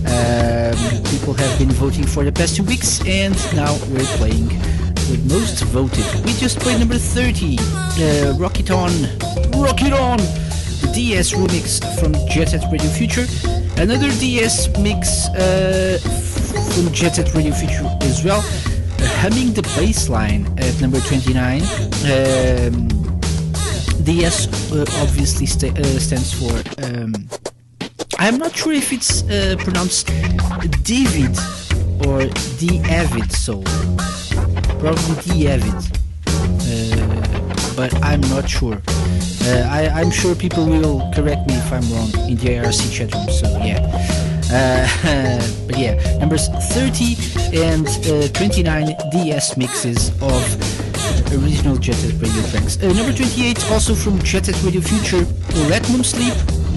[0.06, 4.46] Um, people have been voting for the past two weeks, and now we're playing
[5.10, 6.06] the most voted.
[6.24, 8.92] We just played number 30, uh, Rock It On,
[9.60, 13.26] Rock It On, the DS remix from Jet Set Radio Future.
[13.82, 15.98] Another DS mix uh,
[16.72, 18.44] from Jet Set Radio Future as well.
[19.22, 21.62] Humming the bass line at number 29.
[22.04, 22.88] Um,
[24.04, 26.52] DS uh, obviously sta- uh, stands for.
[26.84, 27.28] Um,
[28.18, 30.06] I'm not sure if it's uh, pronounced
[30.84, 31.36] David
[32.06, 32.26] or
[32.60, 33.62] The so
[34.78, 35.80] Probably The Avid.
[36.68, 38.80] Uh, but I'm not sure.
[39.42, 43.14] Uh, I, I'm sure people will correct me if I'm wrong in the IRC chat
[43.14, 43.80] room, so yeah.
[44.52, 47.16] Uh, yeah, numbers 30
[47.56, 50.42] and uh, 29 DS mixes of
[51.42, 52.82] original Jet Radio tracks.
[52.82, 55.24] Uh, number 28 also from Jet Radio Future,
[55.68, 56.34] Red Moon Sleep,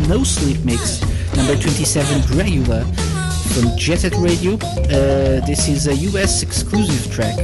[0.08, 1.02] No Sleep mix.
[1.36, 2.84] Number 27, Dragula
[3.54, 4.56] from Jet Radio.
[4.56, 7.38] Uh, this is a US exclusive track.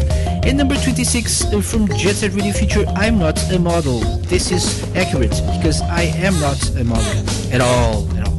[0.46, 4.00] And number 26 uh, from Jet Radio Future, I'm Not a Model.
[4.28, 8.10] This is accurate because I am not a model at all.
[8.18, 8.36] At all.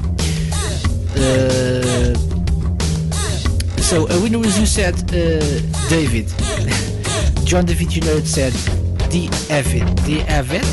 [1.17, 1.66] Uh,
[3.87, 5.39] so a winner as you said, uh,
[5.89, 6.27] David.
[7.47, 8.19] John David Jr.
[8.27, 8.53] said,
[9.13, 9.87] the Avid.
[9.99, 10.65] The Avid?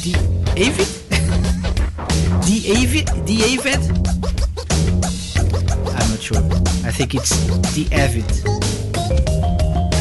[0.00, 0.14] The
[0.56, 0.88] Avid?
[2.46, 3.08] the Avid?
[3.26, 3.82] The Avid?
[6.00, 6.38] I'm not sure.
[6.88, 7.36] I think it's
[7.74, 8.24] the Avid.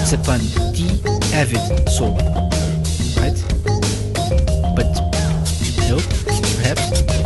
[0.01, 0.39] It's a pun.
[0.71, 0.87] The
[1.33, 2.15] Avid soul.
[3.19, 3.35] Right?
[4.77, 4.87] But,
[5.89, 5.99] no,
[6.55, 7.20] perhaps.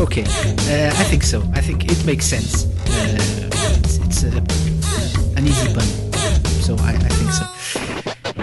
[0.00, 1.42] Okay, uh, I think so.
[1.54, 2.64] I think it makes sense.
[2.88, 5.86] Uh, it's it's uh, an easy pun,
[6.62, 7.46] so I, I think so.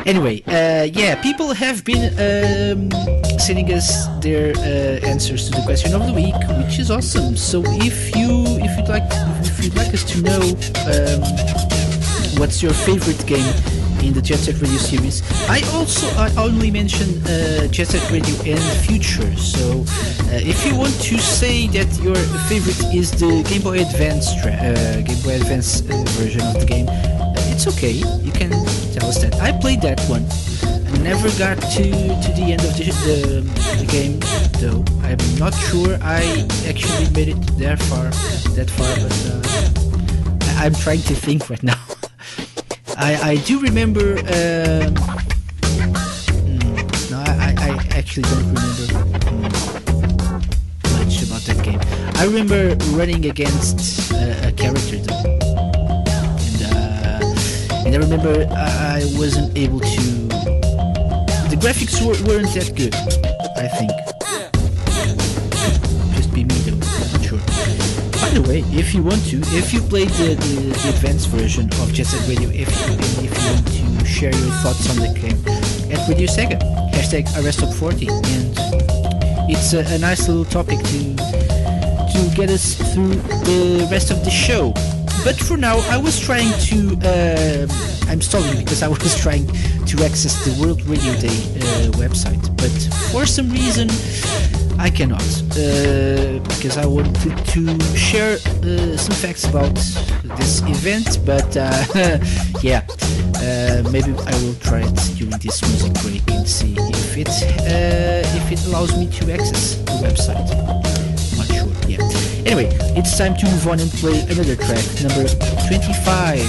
[0.05, 2.89] Anyway, uh, yeah, people have been um,
[3.39, 7.35] sending us their uh, answers to the question of the week, which is awesome.
[7.35, 9.09] So if you if you'd like
[9.45, 10.41] if you'd like us to know
[10.87, 11.21] um,
[12.39, 15.21] what's your favorite game in the Jet Set Radio series.
[15.49, 19.35] I also I only mentioned uh, Jet Set Radio and Future.
[19.37, 22.15] So uh, if you want to say that your
[22.49, 26.65] favorite is the Game Boy Advance tra- uh, Game Boy Advance uh, version of the
[26.65, 27.91] game, uh, it's okay.
[27.91, 28.49] You can
[28.93, 29.35] tell us that.
[29.41, 30.25] I played that one.
[30.93, 33.41] I never got to to the end of the, the,
[33.79, 34.19] the game
[34.61, 34.83] though.
[35.07, 38.09] I'm not sure I actually made it that far
[38.55, 41.80] that far, but uh, I'm trying to think right now.
[43.01, 44.19] I, I do remember.
[44.19, 44.93] Um,
[46.45, 48.85] mm, no, I, I actually don't remember
[49.25, 49.51] mm,
[50.93, 51.79] much about that game.
[52.17, 55.23] I remember running against uh, a character though,
[56.45, 60.01] and uh, and I remember I wasn't able to.
[61.49, 62.93] The graphics were, weren't that good.
[63.57, 64.00] I think.
[68.51, 72.07] Way, if you want to, if you played the, the, the advanced version of Jet
[72.07, 75.39] Set Radio, if you, if you want to share your thoughts on the game
[75.89, 76.59] at Radio Sega,
[76.91, 83.15] hashtag RSTop40, and it's a, a nice little topic to to get us through
[83.47, 84.73] the rest of the show.
[85.23, 86.77] But for now, I was trying to.
[87.07, 92.43] um I'm stalling because I was trying to access the World Radio Day uh, website,
[92.57, 92.73] but
[93.13, 93.87] for some reason
[94.81, 99.75] I cannot uh, because I wanted to share uh, some facts about
[100.37, 101.19] this event.
[101.23, 101.69] But uh,
[102.63, 102.81] yeah,
[103.91, 108.65] maybe I will try it during this music break and see if it if it
[108.65, 110.49] allows me to access the website.
[111.37, 111.69] Not sure.
[111.87, 112.01] Yeah.
[112.49, 115.29] Anyway, it's time to move on and play another track, number
[115.69, 116.41] 25.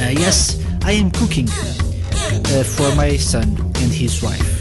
[0.00, 3.48] Uh, yes, I am cooking uh, for my son
[3.82, 4.57] and his wife.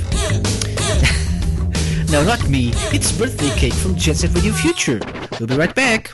[2.11, 2.71] No, not me.
[2.93, 4.99] It's birthday cake from Jet Set Radio Future.
[5.39, 6.11] We'll be right back.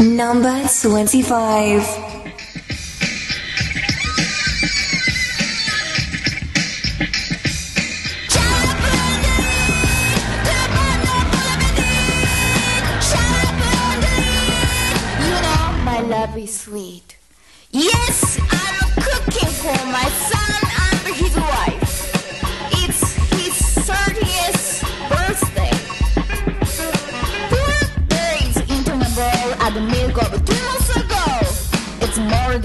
[0.00, 2.06] Number 25.
[15.22, 15.36] You
[15.84, 17.15] my love is sweet.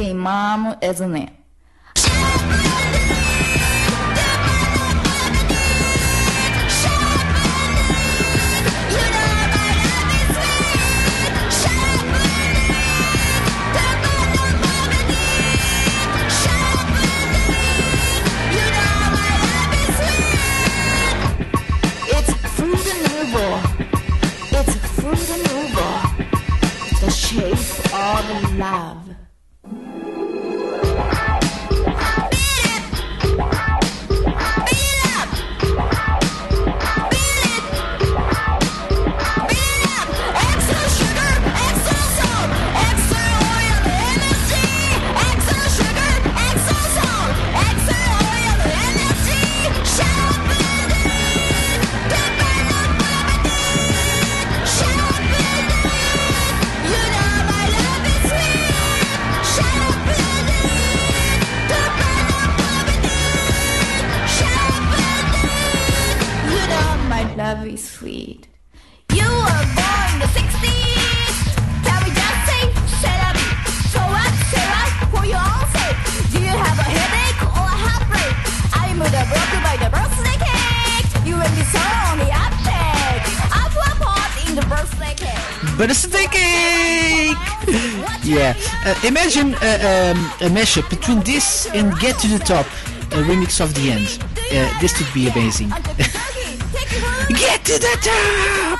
[0.03, 1.40] It's more than
[89.03, 92.65] imagine uh, um, a mashup between this and Get to the Top,
[93.11, 94.07] a remix of the end.
[94.51, 95.69] Uh, this would be amazing.
[97.29, 98.79] Get to the top!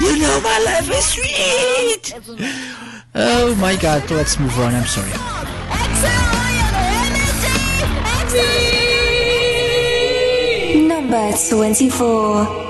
[0.00, 2.14] You know my love is sweet!
[3.14, 5.10] Oh my god, let's move on, I'm sorry.
[10.86, 12.69] Number 24.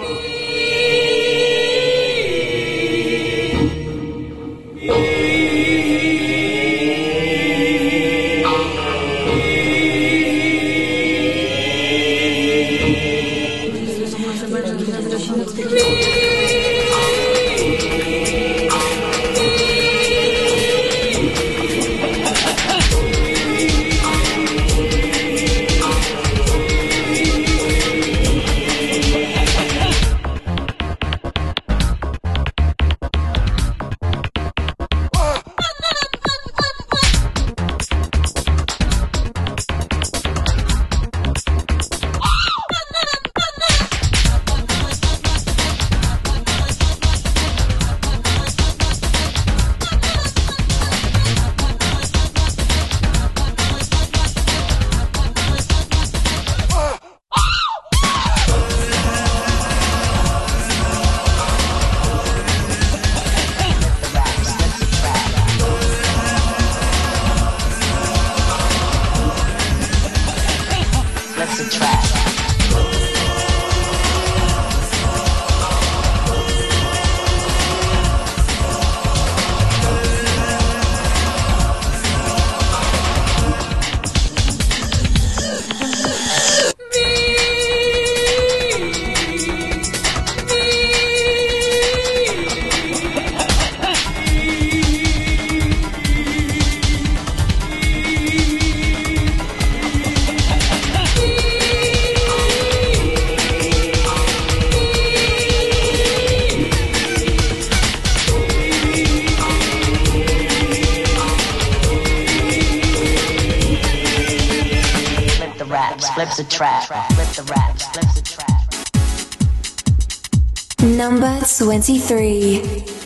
[121.80, 122.99] 23.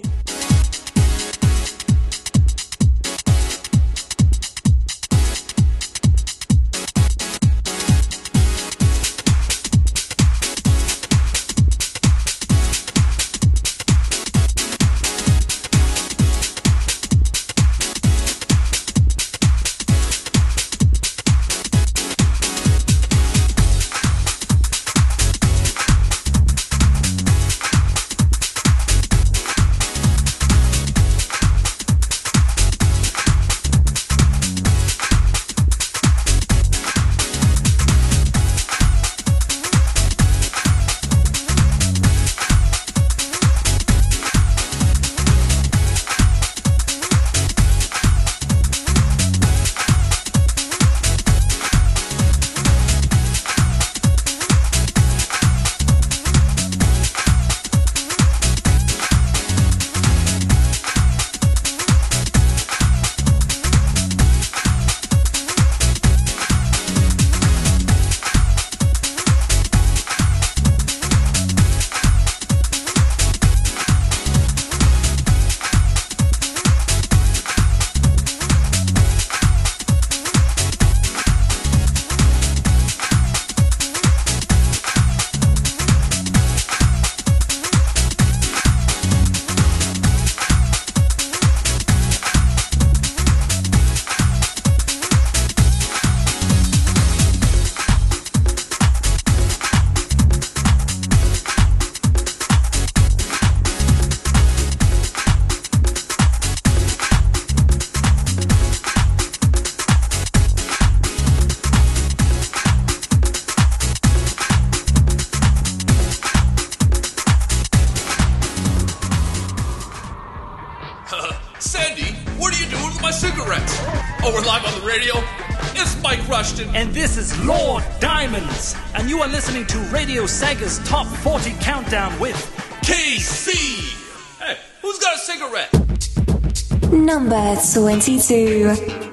[138.27, 139.04] 22.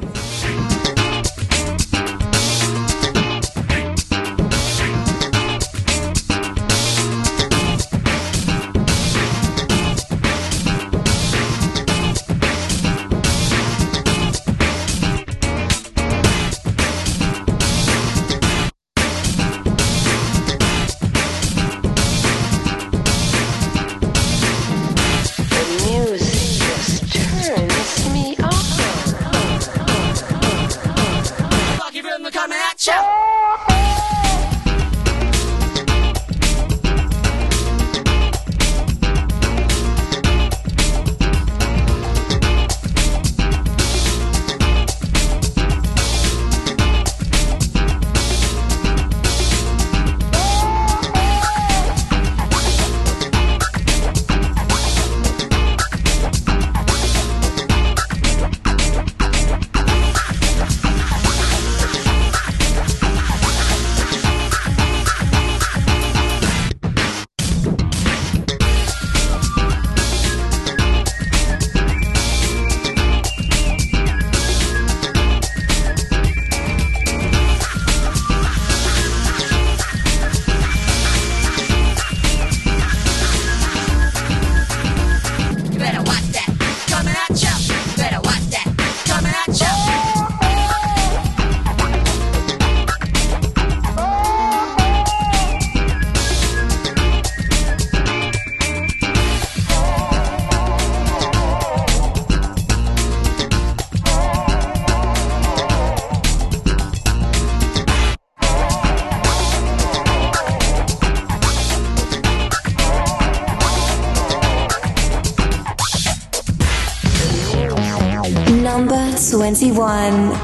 [119.53, 120.40] 21.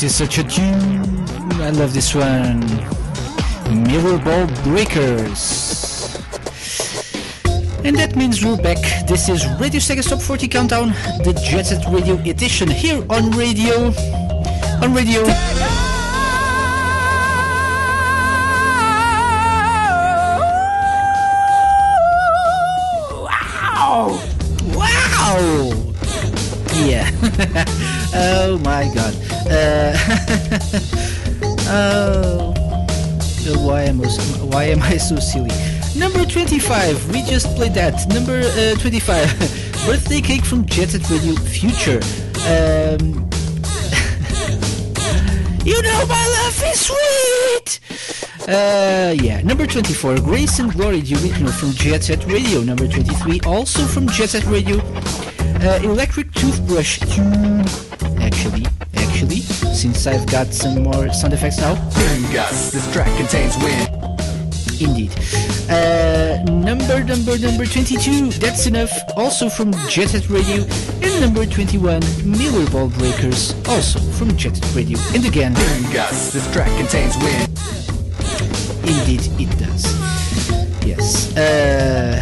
[0.00, 1.26] This is such a tune.
[1.60, 2.60] I love this one.
[3.84, 6.16] Miller Ball Breakers.
[7.84, 8.78] And that means we're back.
[9.06, 10.88] This is Radio Sega Top 40 Countdown,
[11.22, 13.92] the Jet Set Radio edition here on radio.
[14.80, 15.20] On radio.
[35.10, 35.50] So silly?
[35.96, 38.08] Number 25, we just played that.
[38.14, 39.38] Number uh, 25,
[39.86, 42.00] Birthday Cake from Jet Radio Future.
[42.46, 43.26] Um,
[45.66, 47.80] you know my love is sweet!
[48.48, 49.42] Uh, yeah.
[49.42, 52.60] Number 24, Grace and Glory, original from Jet Set Radio.
[52.60, 54.78] Number 23, also from Jet Set Radio.
[54.78, 57.02] Uh, electric Toothbrush.
[58.20, 59.40] Actually, actually,
[59.74, 61.74] since I've got some more sound effects now.
[62.70, 63.99] This track contains wind.
[64.80, 65.12] Indeed.
[65.68, 70.64] Uh, number, number, number 22, That's Enough, also from Jet Set Radio.
[71.02, 74.98] And number 21, Miller Ball Breakers, also from Jet Set Radio.
[75.14, 75.52] And again,
[75.92, 77.48] Gus, this track contains wind.
[78.88, 79.84] Indeed, it does.
[80.86, 81.36] Yes.
[81.36, 82.16] Uh,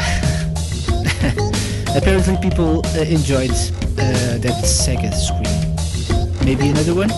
[1.97, 5.45] apparently, people uh, enjoyed uh, that Sega screen.
[6.45, 7.11] Maybe another one?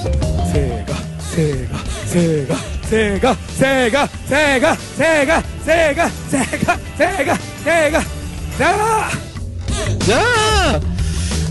[0.53, 8.05] Sega, Sega, Sega, Sega, Sega, Sega, Sega, Sega, Sega, Sega, Sega,
[8.59, 9.31] Sega.
[10.13, 10.81] Ah!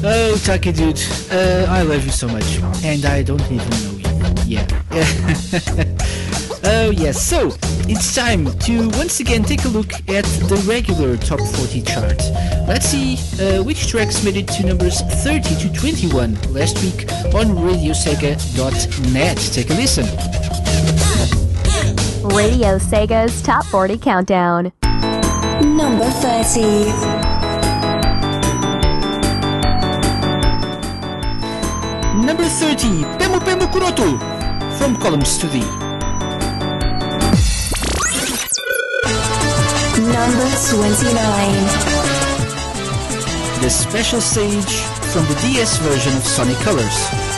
[0.03, 4.05] Oh, Taki dude, uh, I love you so much, and I don't even know you.
[4.45, 4.67] Yeah.
[6.63, 7.19] oh yes.
[7.19, 7.51] So
[7.87, 12.21] it's time to once again take a look at the regular top 40 chart.
[12.67, 17.57] Let's see uh, which tracks made it to numbers 30 to 21 last week on
[17.57, 19.37] RadioSega.net.
[19.51, 20.38] Take a listen.
[22.39, 24.71] Radio Sega's Top 40 Countdown.
[25.61, 26.61] Number 30.
[32.25, 34.17] Number 30, Pemu Pemu Kuroto
[34.77, 35.67] from Columns to Thee.
[39.99, 41.11] Number 29.
[43.59, 47.28] The special stage from the DS version of Sonic Colors.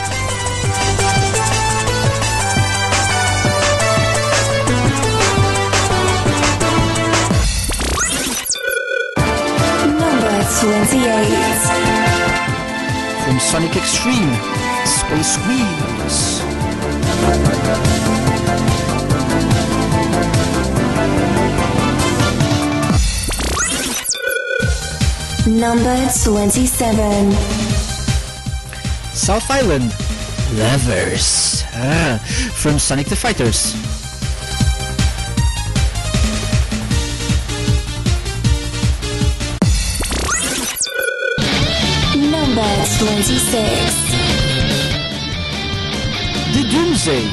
[10.62, 11.02] 28.
[13.24, 14.32] From Sonic Extreme,
[14.86, 16.40] Space Wheels.
[25.48, 27.32] Number 27.
[29.12, 29.92] South Island,
[30.54, 31.64] Lovers.
[31.74, 32.20] Ah,
[32.54, 33.91] from Sonic the Fighters.
[43.02, 43.50] 26.
[46.54, 47.26] The Doomsday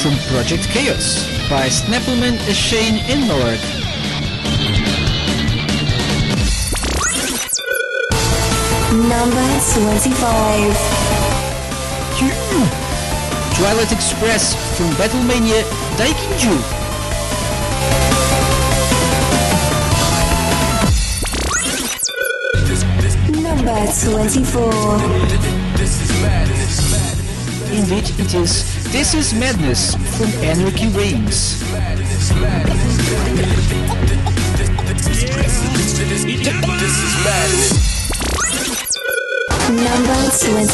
[0.00, 3.60] from Project Chaos by Snappleman, Shane, and Lord.
[9.06, 10.96] Number 25.
[13.56, 15.62] Twilight Express from Battlemania
[15.98, 16.85] Daikinju.
[23.86, 24.64] 24.
[27.70, 31.62] Indeed, it is This is Madness from Anarchy Reigns.
[39.70, 40.66] Number 23.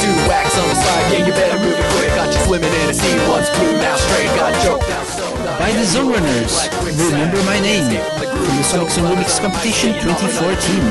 [0.00, 2.08] Two wax on the side, yeah, you better move it quick.
[2.14, 4.26] Got you swimming in a sea, one's blue, now straight.
[4.36, 8.19] Got choked down By the Zone Runners, Remember My Name
[8.50, 10.82] from the Sonic Remix competition 2014.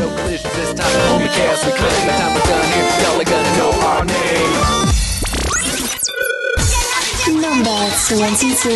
[7.41, 8.69] Number 22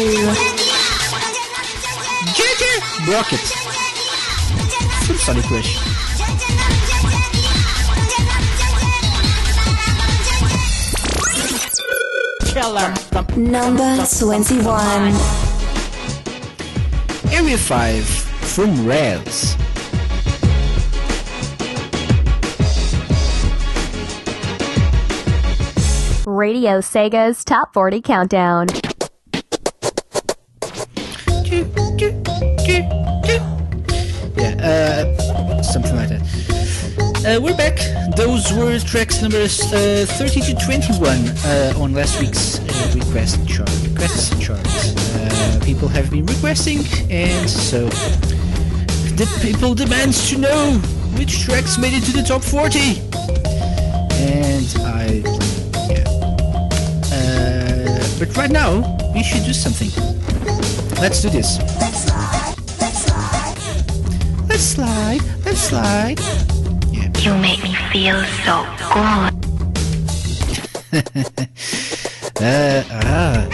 [2.35, 3.43] Jeh Jeh Rocket
[5.05, 5.77] from Sonic Rush.
[13.37, 15.13] Number 21.
[17.31, 18.22] Area 5
[18.53, 19.57] from Rez.
[26.27, 28.67] Radio Sega's Top 40 Countdown.
[34.37, 36.21] Yeah, uh, something like that.
[37.25, 37.79] Uh, we're back.
[38.15, 43.71] Those were tracks numbers uh, 30 to 21 uh, on last week's uh, request chart.
[43.81, 44.59] Requests chart.
[45.15, 47.89] Uh, people have been requesting, and so
[49.25, 50.73] the people demands to know
[51.17, 52.99] which tracks made it to the top 40.
[54.19, 55.23] And I,
[55.87, 56.03] yeah.
[57.13, 58.81] Uh, but right now
[59.13, 59.89] we should do something.
[60.99, 61.57] Let's do this.
[64.49, 65.21] Let's slide.
[65.45, 66.19] Let's slide.
[67.21, 69.33] You make me feel so good.
[72.41, 73.47] uh, ah.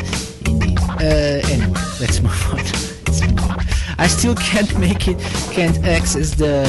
[0.99, 2.88] Uh, anyway, let's move on.
[3.99, 5.19] I still can't make it,
[5.51, 6.63] can't access the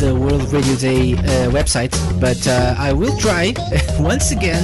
[0.00, 3.54] the World Radio Day uh, website, but uh, I will try
[4.00, 4.62] once again.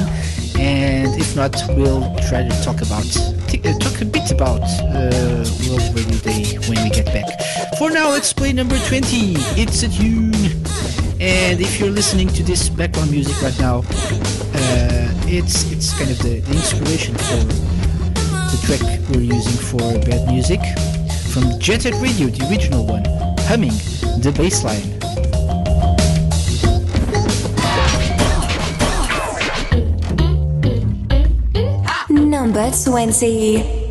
[0.59, 4.63] And if not, we'll try to talk about uh, talk a bit about
[4.93, 7.29] uh, World Radio Day when we get back.
[7.79, 9.35] For now, let's play number 20.
[9.57, 10.35] It's a tune.
[11.21, 16.19] And if you're listening to this background music right now, uh, it's it's kind of
[16.19, 17.45] the, the inspiration for
[18.51, 20.61] the track we're using for bad music
[21.33, 23.03] from Jet Set Radio, the original one,
[23.47, 23.73] humming
[24.21, 24.99] the bass line.
[32.31, 33.82] Number 20.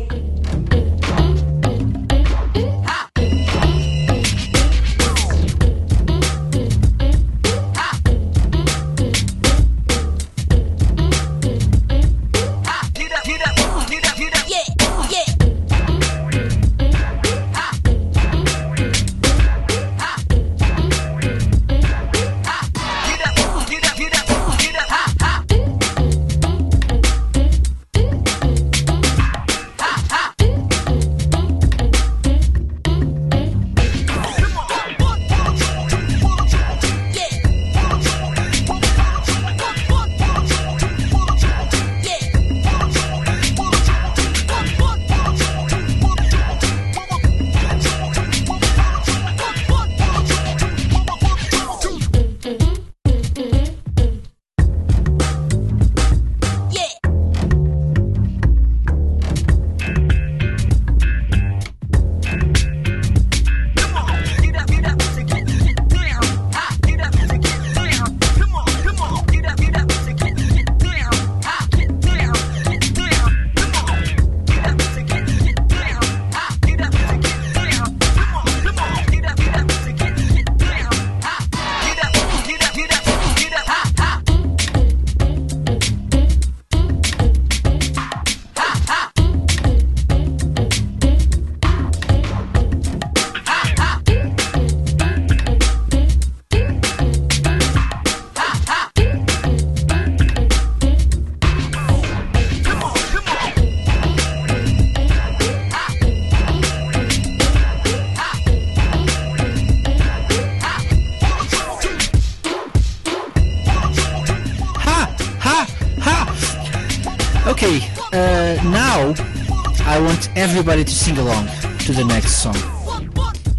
[120.42, 121.46] Everybody to sing along
[121.78, 122.56] to the next song.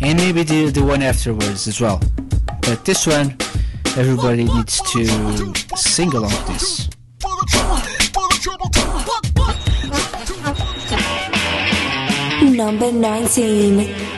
[0.02, 2.02] And maybe the, the one afterwards as well.
[2.60, 3.38] But this one,
[3.96, 5.06] everybody needs to
[5.78, 6.90] sing along to this.
[12.54, 14.13] Number 19.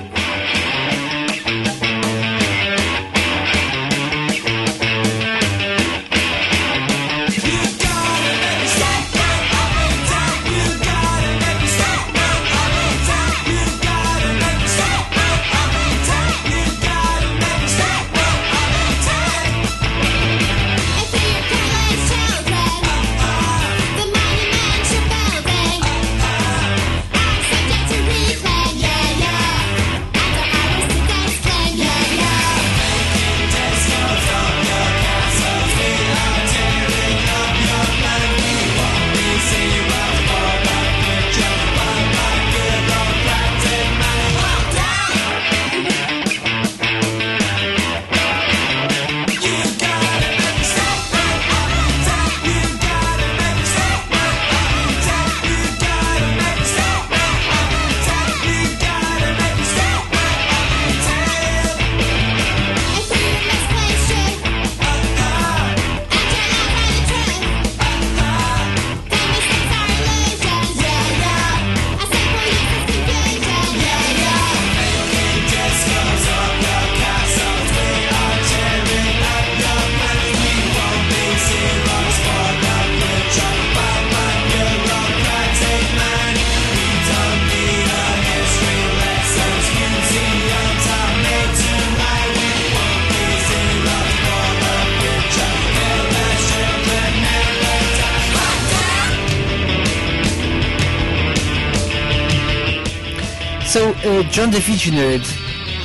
[104.35, 105.25] John the Nerd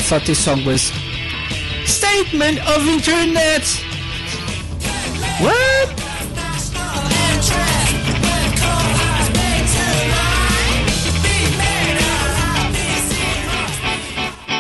[0.09, 0.91] thought this song was
[1.87, 3.63] Statement of Internet.
[5.39, 5.89] What?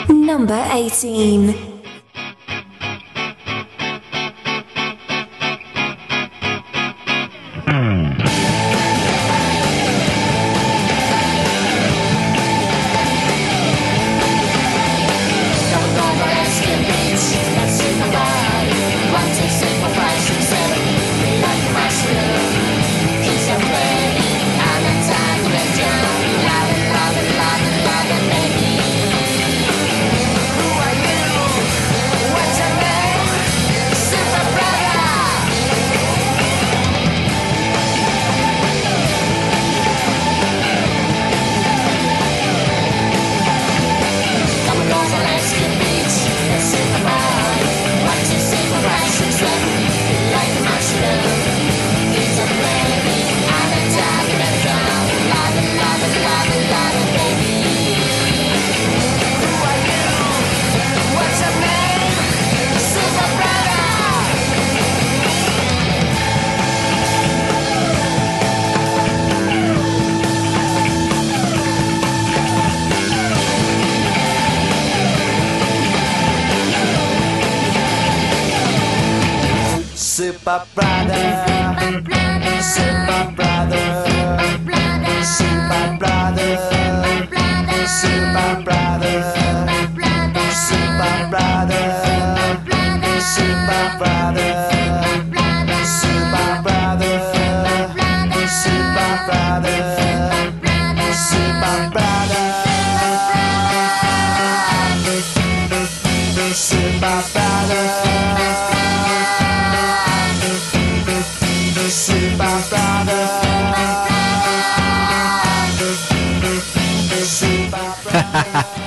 [0.09, 1.70] Number 18.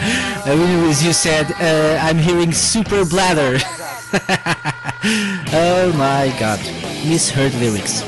[0.46, 3.56] Anyways, you was you said, uh, I'm hearing Super Bladder.
[5.54, 6.60] oh my god.
[7.08, 8.04] Misheard lyrics.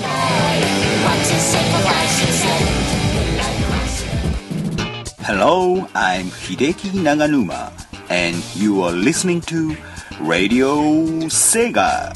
[5.23, 7.71] Hello, I'm Hideki Naganuma,
[8.09, 9.77] and you are listening to
[10.19, 10.75] Radio
[11.31, 12.11] Sega.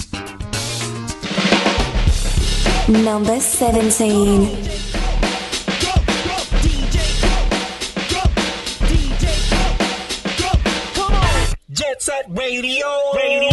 [2.90, 4.79] Number 17.
[12.50, 12.88] Radio.
[13.14, 13.48] Radio.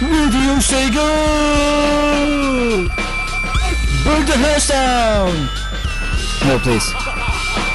[0.00, 1.08] Radio Sega!
[4.04, 5.48] Burn the house down!
[6.46, 6.94] No, please.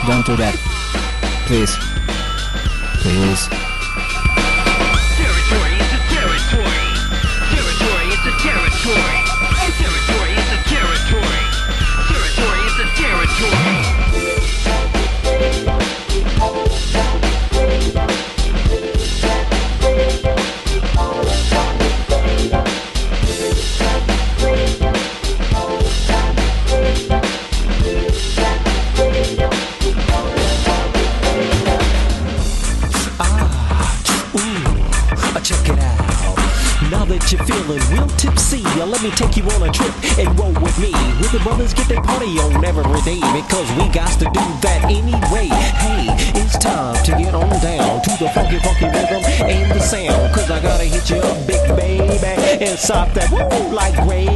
[0.07, 0.55] Don't do that.
[1.45, 1.75] Please.
[3.01, 3.64] Please.
[41.45, 45.45] Brothers get their party on every day because we got to do that anyway.
[45.77, 46.09] Hey,
[46.41, 50.33] it's time to get on down to the funky, funky rhythm and the sound.
[50.33, 54.33] Cause I gotta hit you up, big baby, and stop that woo like gravy.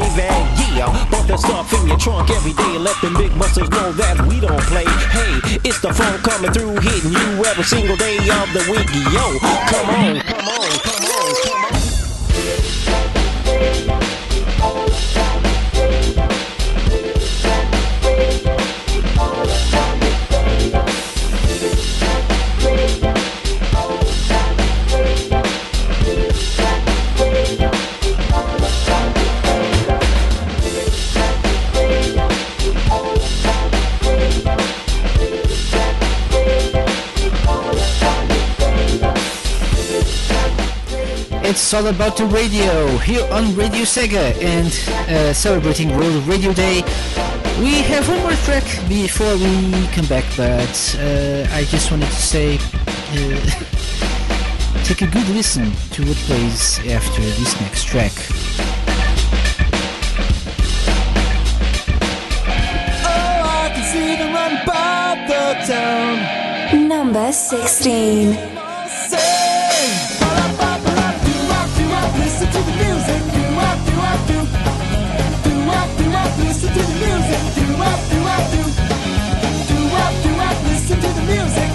[0.77, 2.77] Yeah, bump that stuff in your trunk every day.
[2.77, 4.85] Let them big busters know that we don't play.
[5.09, 8.85] Hey, it's the funk coming through, hitting you every single day of the week.
[9.09, 9.25] Yo,
[9.65, 10.48] come on, come on,
[41.69, 44.73] It's all about the radio here on Radio Sega and
[45.07, 46.81] uh, celebrating World Radio Day.
[47.59, 52.11] We have one more track before we come back, but uh, I just wanted to
[52.11, 53.39] say uh,
[54.83, 58.13] take a good listen to what plays after this next track.
[63.05, 63.69] Oh,
[66.73, 68.68] Number 16
[76.49, 78.63] listen to the music, do up, do up, do.
[79.69, 81.68] Do up, do up, listen to the music,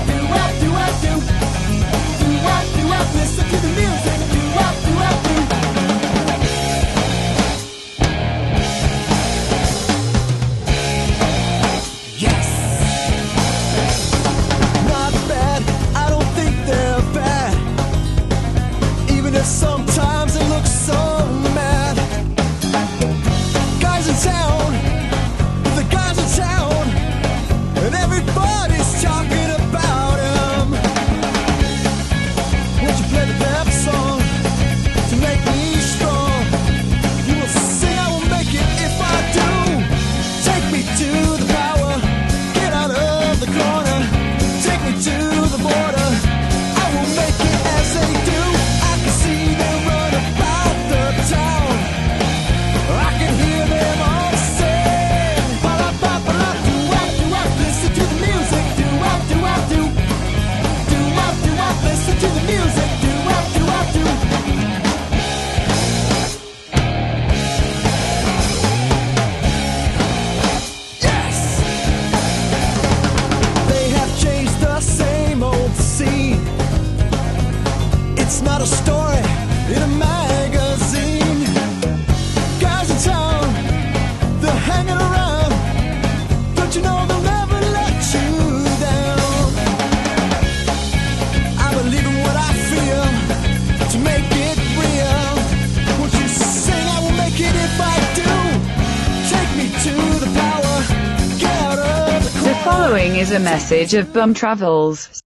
[103.65, 105.23] message of Bum Travels.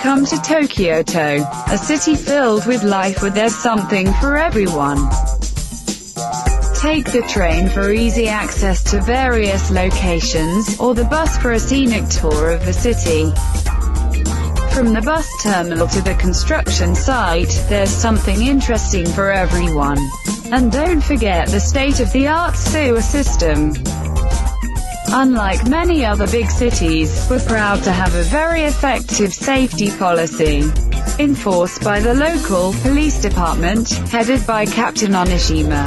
[0.00, 4.96] Come to Tokyo To, a city filled with life where there's something for everyone.
[6.74, 12.08] Take the train for easy access to various locations, or the bus for a scenic
[12.08, 13.30] tour of the city.
[14.74, 19.98] From the bus terminal to the construction site, there's something interesting for everyone.
[20.46, 23.74] And don't forget the state-of-the-art sewer system.
[25.12, 30.62] Unlike many other big cities, we're proud to have a very effective safety policy.
[31.18, 35.84] Enforced by the local police department, headed by Captain Onishima.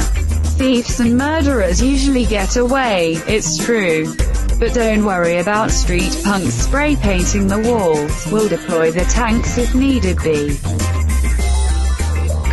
[0.57, 4.13] Thieves and murderers usually get away, it's true.
[4.59, 9.73] But don't worry about street punks spray painting the walls, we'll deploy the tanks if
[9.73, 10.57] needed be.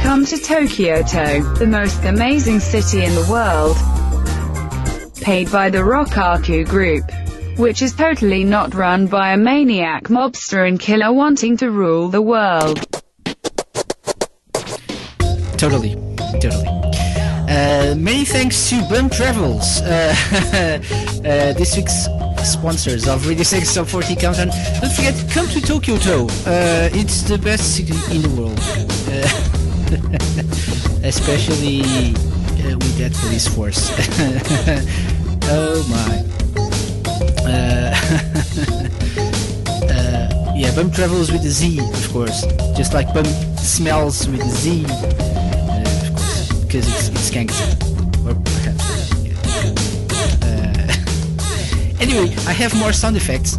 [0.02, 3.76] Come to Tokyo To, the most amazing city in the world,
[5.30, 7.04] paid by the Rokkaku Group,
[7.56, 12.20] which is totally not run by a maniac mobster and killer wanting to rule the
[12.20, 12.84] world.
[15.56, 15.94] Totally,
[16.42, 16.66] totally.
[17.46, 20.16] Uh, many thanks to Bum Travels, uh,
[21.22, 22.08] uh, this week's
[22.42, 24.48] sponsors of Radio 6 Top 40 Countdown.
[24.80, 26.24] Don't forget, come to Tokyo To.
[26.44, 28.58] Uh, it's the best city in the world.
[29.06, 29.28] Uh,
[31.06, 31.82] especially
[32.66, 33.92] uh, with that police force.
[35.52, 36.22] Oh my.
[37.44, 37.90] Uh,
[39.90, 42.46] uh, yeah, bum travels with a Z, of course.
[42.76, 43.24] Just like bum
[43.56, 44.84] smells with a Z.
[44.86, 45.82] Uh,
[46.62, 47.76] because it's, it's gangster.
[48.24, 49.12] Or perhaps.
[49.24, 49.34] Yeah.
[50.46, 50.86] Uh,
[52.00, 53.58] anyway, I have more sound effects.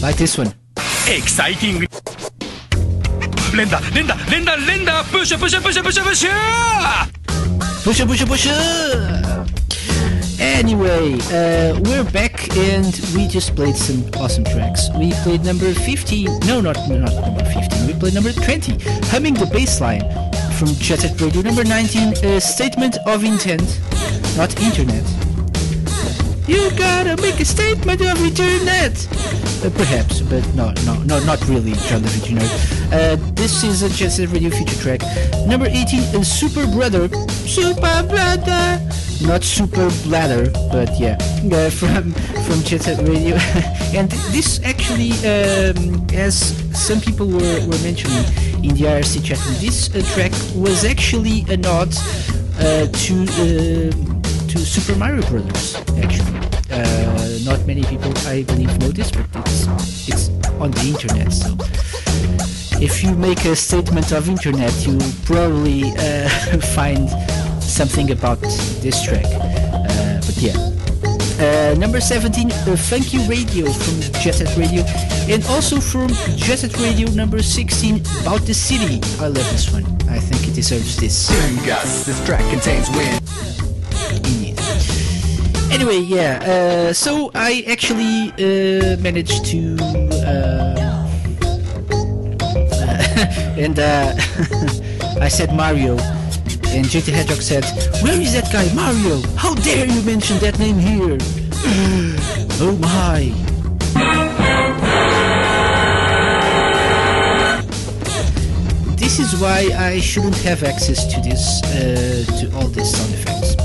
[0.00, 0.54] Like this one.
[1.06, 1.86] Exciting!
[3.54, 5.04] Linda, Linda, Linda, Linda!
[5.10, 6.24] Push, push, push, push, push!
[7.84, 8.48] Push, push, push!
[10.58, 14.88] Anyway, uh, we're back and we just played some awesome tracks.
[14.98, 17.86] We played number 15, no, not not number 15.
[17.86, 18.76] We played number 20,
[19.06, 20.02] humming the bass line
[20.58, 21.42] from Jet Set Radio.
[21.42, 23.80] Number 19, a statement of intent,
[24.36, 25.06] not internet.
[26.48, 28.98] You gotta make a statement of internet.
[29.64, 32.38] Uh, perhaps, but no, no, no, not really, John the Virgin.
[32.92, 35.02] Uh, this is a Jet Set Radio Future track.
[35.46, 37.08] Number 18, a Super Brother.
[37.46, 39.07] Super Brother!
[39.20, 41.18] Not Super Bladder, but yeah,
[41.52, 42.12] uh, from
[42.46, 43.36] from Jet Radio.
[43.98, 48.24] and this actually, um, as some people were, were mentioning
[48.62, 51.88] in the IRC chat, this uh, track was actually a nod
[52.60, 53.90] uh, to uh,
[54.48, 55.74] to Super Mario Brothers.
[56.00, 56.38] Actually,
[56.70, 60.28] uh, not many people, I believe, know this, but it's it's
[60.60, 61.32] on the internet.
[61.32, 61.56] So,
[62.80, 66.28] if you make a statement of internet, you probably uh,
[66.74, 67.10] find
[67.68, 68.40] something about
[68.80, 69.24] this track.
[69.26, 70.56] Uh, but yeah,
[71.38, 74.82] Uh, number 17, uh, Funky Radio from Jet Set Radio.
[75.30, 78.98] And also from Jet Set Radio, number 16, About the City.
[79.22, 79.86] I love this one.
[80.10, 81.30] I think it deserves this.
[81.64, 83.22] Gus, this track contains wind.
[85.70, 86.42] Anyway, yeah.
[86.42, 89.76] Uh, so I actually uh, managed to,
[90.26, 91.06] uh,
[93.56, 94.10] and uh,
[95.22, 95.96] I said Mario,
[96.74, 97.64] and JT Hedgehog said,
[98.02, 99.22] "Where is that guy, Mario?
[99.36, 101.18] How dare you mention that name here?
[102.60, 103.32] oh my!"
[108.96, 113.56] This is why I shouldn't have access to this, uh, to all these sound effects.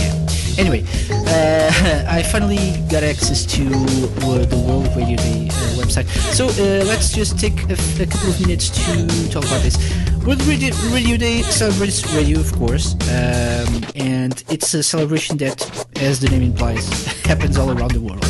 [0.00, 0.60] Yeah.
[0.62, 0.84] Anyway,
[1.30, 6.08] uh, I finally got access to uh, the World Radio Day uh, website.
[6.34, 9.76] So uh, let's just take a, a couple of minutes to talk about this.
[10.24, 16.28] Radio, Radio Day celebrates radio, of course, um, and it's a celebration that, as the
[16.28, 16.86] name implies,
[17.24, 18.24] happens all around the world.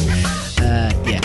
[0.60, 1.20] Uh, yeah.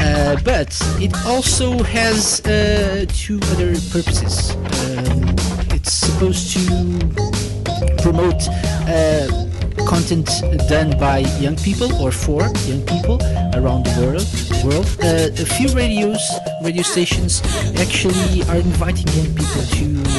[0.00, 4.54] Uh, but it also has uh, two other purposes.
[4.54, 5.34] Um,
[5.70, 8.48] it's supposed to promote
[8.88, 9.47] uh,
[9.88, 10.28] content
[10.68, 13.16] done by young people or for young people
[13.56, 14.28] around the world.
[14.62, 14.86] World.
[15.00, 16.20] Uh, a few radios,
[16.62, 17.40] radio stations,
[17.80, 20.10] actually are inviting young people to uh,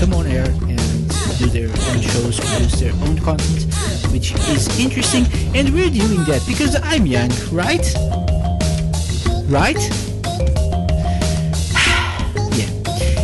[0.00, 1.08] come on air and
[1.38, 3.72] do their own shows, produce their own content,
[4.10, 5.26] which is interesting.
[5.54, 7.86] And we're doing that because I'm young, right?
[9.46, 9.78] Right?
[12.58, 12.68] yeah.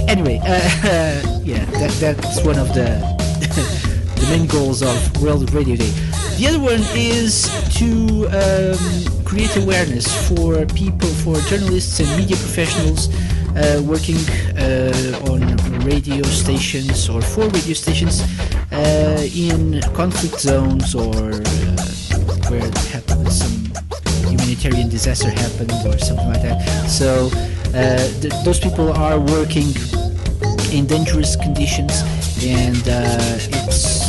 [0.07, 3.14] Anyway, uh, yeah, that, that's one of the
[4.17, 5.91] the main goals of World Radio Day.
[6.39, 13.09] The other one is to um, create awareness for people, for journalists and media professionals
[13.57, 14.17] uh, working
[14.59, 15.41] uh, on
[15.85, 18.23] radio stations or for radio stations
[18.73, 21.95] uh, in conflict zones or uh,
[22.51, 22.71] where
[23.31, 23.73] some
[24.29, 26.61] humanitarian disaster happened or something like that.
[26.89, 27.31] So
[27.75, 29.69] uh, th- those people are working
[30.73, 32.03] in dangerous conditions,
[32.43, 34.04] and uh, it's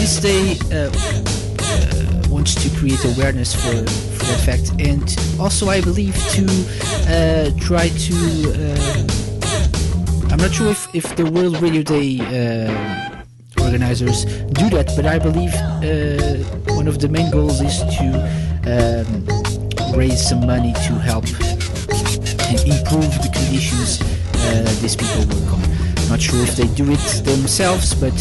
[0.00, 3.76] this day uh, uh, wants to create awareness for,
[4.16, 5.04] for that fact, and
[5.38, 6.46] also I believe to
[7.06, 8.14] uh, try to.
[8.56, 9.06] Uh,
[10.30, 15.18] I'm not sure if, if the World Radio Day uh, organizers do that, but I
[15.18, 18.06] believe uh, one of the main goals is to
[18.72, 21.26] um, raise some money to help
[22.48, 23.98] and improve the conditions
[24.80, 25.60] these people work on.
[26.08, 28.16] Not sure if they do it themselves, but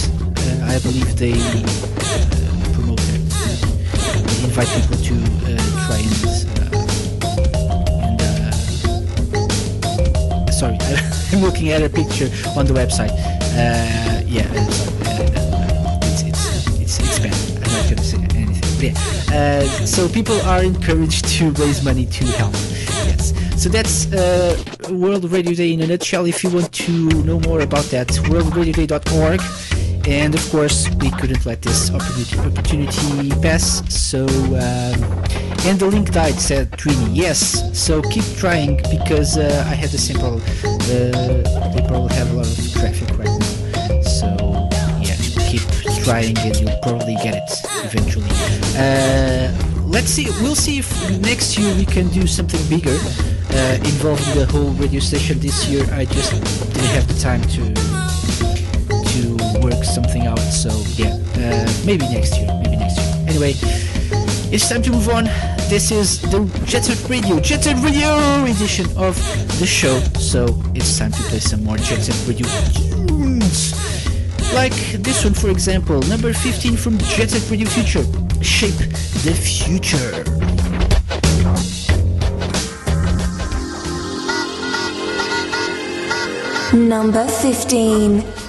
[0.63, 1.63] I believe they uh,
[2.73, 2.99] promote.
[2.99, 5.15] They invite people to
[5.45, 6.23] uh, try and.
[6.59, 6.69] Uh,
[10.45, 10.77] and sorry,
[11.31, 13.11] I'm looking at a picture on the website.
[14.27, 14.45] Yeah,
[16.03, 16.43] it's, it's,
[16.79, 17.33] it's, it's bad.
[17.63, 18.55] I'm not going to say anything.
[18.77, 18.93] But
[19.31, 19.85] yeah.
[19.85, 22.53] So people are encouraged to raise money to help.
[23.07, 23.33] Yes.
[23.61, 24.55] So that's uh,
[24.91, 26.25] World Radio Day in a nutshell.
[26.25, 26.91] If you want to
[27.23, 29.41] know more about that, worldradioday.org.
[30.09, 33.83] And of course, we couldn't let this opportunity, opportunity pass.
[33.93, 34.97] So, um,
[35.67, 37.09] and the link died, said Trini.
[37.13, 40.41] Yes, so keep trying because uh, I had same problem.
[40.65, 44.01] Uh, they probably have a lot of traffic right now.
[44.01, 44.27] So,
[44.99, 45.15] yeah,
[45.47, 45.61] keep
[46.03, 47.49] trying and you'll probably get it
[47.85, 48.29] eventually.
[48.75, 49.53] Uh,
[49.85, 50.89] let's see, we'll see if
[51.21, 52.97] next year we can do something bigger
[53.51, 55.37] uh, involving the whole radio station.
[55.37, 57.88] This year I just didn't have the time to
[59.79, 60.39] work something out.
[60.39, 62.47] So yeah, uh, maybe next year.
[62.61, 63.25] Maybe next year.
[63.27, 63.53] Anyway,
[64.51, 65.25] it's time to move on.
[65.69, 69.15] This is the Jet Set Radio, Jet Set Radio edition of
[69.59, 69.99] the show.
[70.19, 73.73] So it's time to play some more Jet Set Radio tunes.
[74.53, 74.73] Like
[75.03, 78.03] this one, for example, number 15 from Jet Set Radio Future,
[78.41, 78.79] Shape
[79.23, 80.23] the Future.
[86.75, 88.48] Number 15.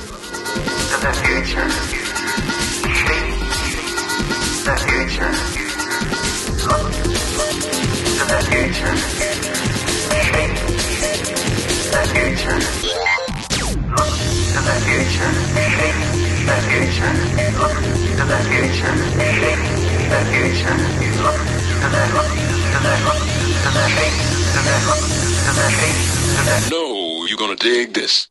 [26.70, 28.29] No, you're gonna dig this.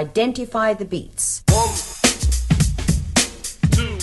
[0.00, 1.42] identify the beats.
[1.50, 1.68] One,
[3.70, 3.98] two,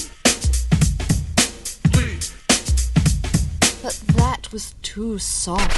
[1.92, 2.20] three.
[3.82, 5.77] But that was too soft.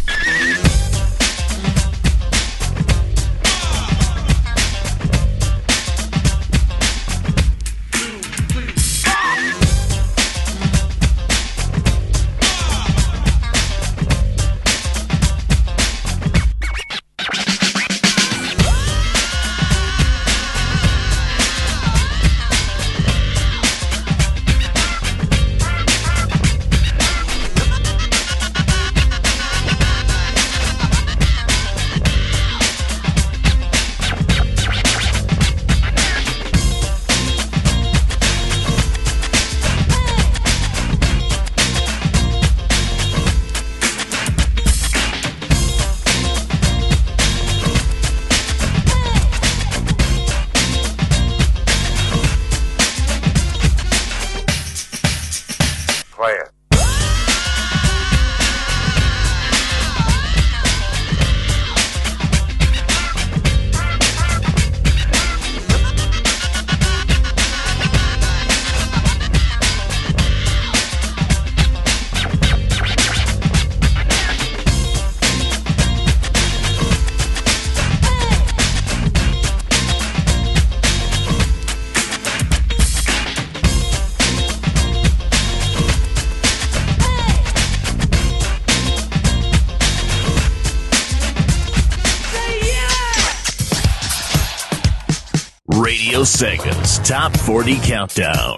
[96.49, 98.57] Top 40 Countdown.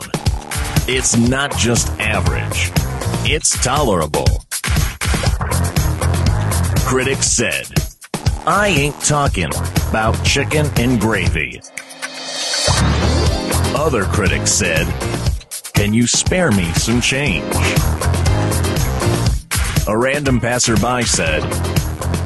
[0.87, 2.71] It's not just average,
[3.29, 4.45] it's tolerable.
[6.85, 7.65] Critics said,
[8.45, 9.49] I ain't talking
[9.89, 11.61] about chicken and gravy.
[13.75, 14.85] Other critics said,
[15.73, 17.53] Can you spare me some change?
[19.87, 21.43] A random passerby said,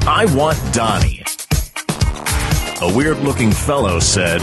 [0.06, 1.24] I want Donnie.
[2.82, 4.40] A weird looking fellow said,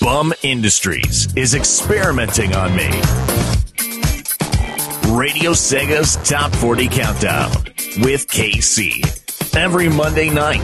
[0.00, 2.88] Bum Industries is experimenting on me.
[5.10, 7.50] Radio Sega's Top 40 Countdown
[7.98, 9.56] with KC.
[9.56, 10.60] Every Monday night,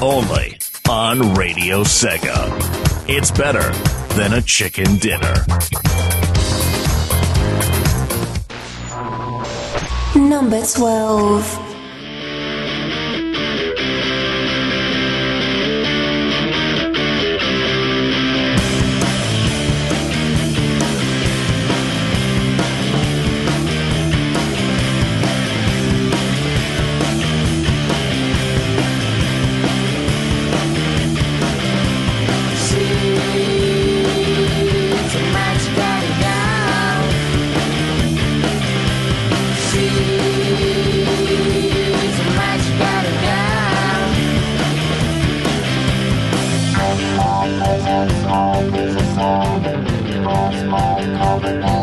[0.00, 0.58] only
[0.88, 2.48] on Radio Sega.
[3.08, 3.70] It's better
[4.14, 5.44] than a chicken dinner.
[10.16, 11.70] Number 12.
[51.32, 51.79] oh you.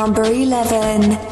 [0.00, 1.29] Number 11.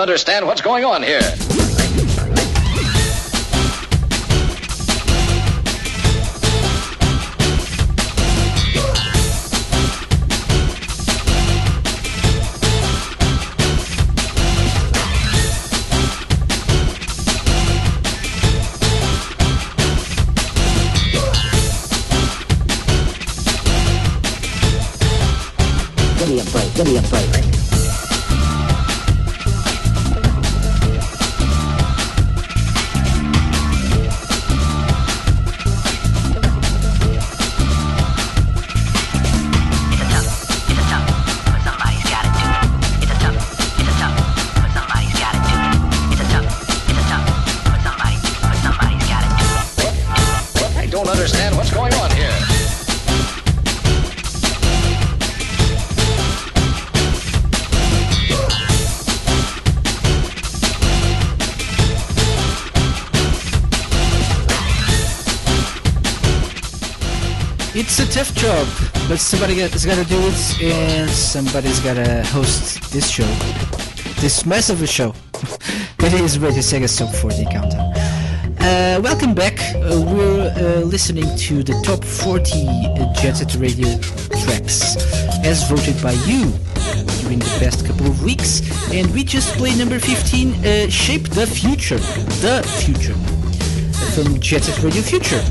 [0.00, 1.20] Understand what's going on here.
[68.20, 68.68] A job,
[69.08, 73.24] but somebody has got to do it, and somebody's got to host this show,
[74.20, 75.14] this massive a show.
[75.98, 77.94] that is Radio Sega's Top 40 Countdown.
[78.60, 79.58] Uh, welcome back.
[79.74, 83.88] Uh, we're uh, listening to the top 40 uh, Jet Set Radio
[84.44, 84.96] tracks,
[85.42, 86.52] as voted by you
[87.22, 88.60] during the past couple of weeks,
[88.92, 91.96] and we just played number 15, uh, "Shape the Future,"
[92.44, 93.14] the future
[94.12, 95.42] from Jet Set Radio Future.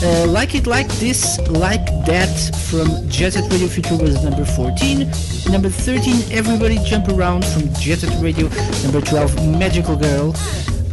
[0.00, 2.30] Uh, like it like this, like that
[2.70, 5.10] from Jet Set Radio Future was number 14.
[5.50, 8.48] Number 13, Everybody Jump Around from Jet Set Radio.
[8.84, 10.36] Number 12, Magical Girl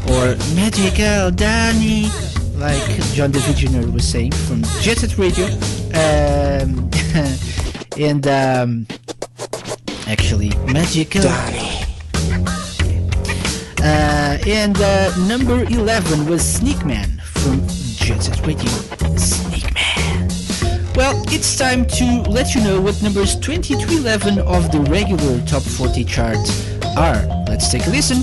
[0.09, 2.09] or Magical Danny,
[2.55, 2.81] like
[3.13, 5.45] John the Visioner was saying from Jet Set Radio.
[5.93, 6.89] Um,
[7.99, 8.87] and um,
[10.07, 11.85] actually, Magical Danny.
[13.81, 17.61] Uh, and uh, number 11 was Sneak Man from
[18.05, 18.69] Jet Set Radio.
[19.17, 20.29] Sneak Man.
[20.93, 25.43] Well, it's time to let you know what numbers 20 to 11 of the regular
[25.47, 26.37] top 40 chart
[26.95, 27.25] are.
[27.47, 28.17] Let's take a listen.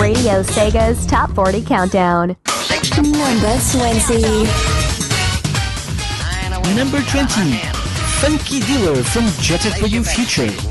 [0.00, 2.36] Radio Sega's Top 40 Countdown.
[2.96, 4.44] Number 20.
[6.76, 7.56] Number 20,
[8.20, 10.69] Funky Dealer from Jet Set Radio Future.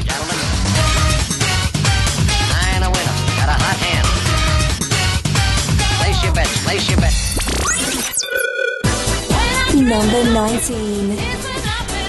[9.90, 11.18] Number 19.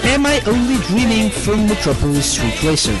[0.03, 2.91] Am I Only Dreaming from Metropolis Street Racer?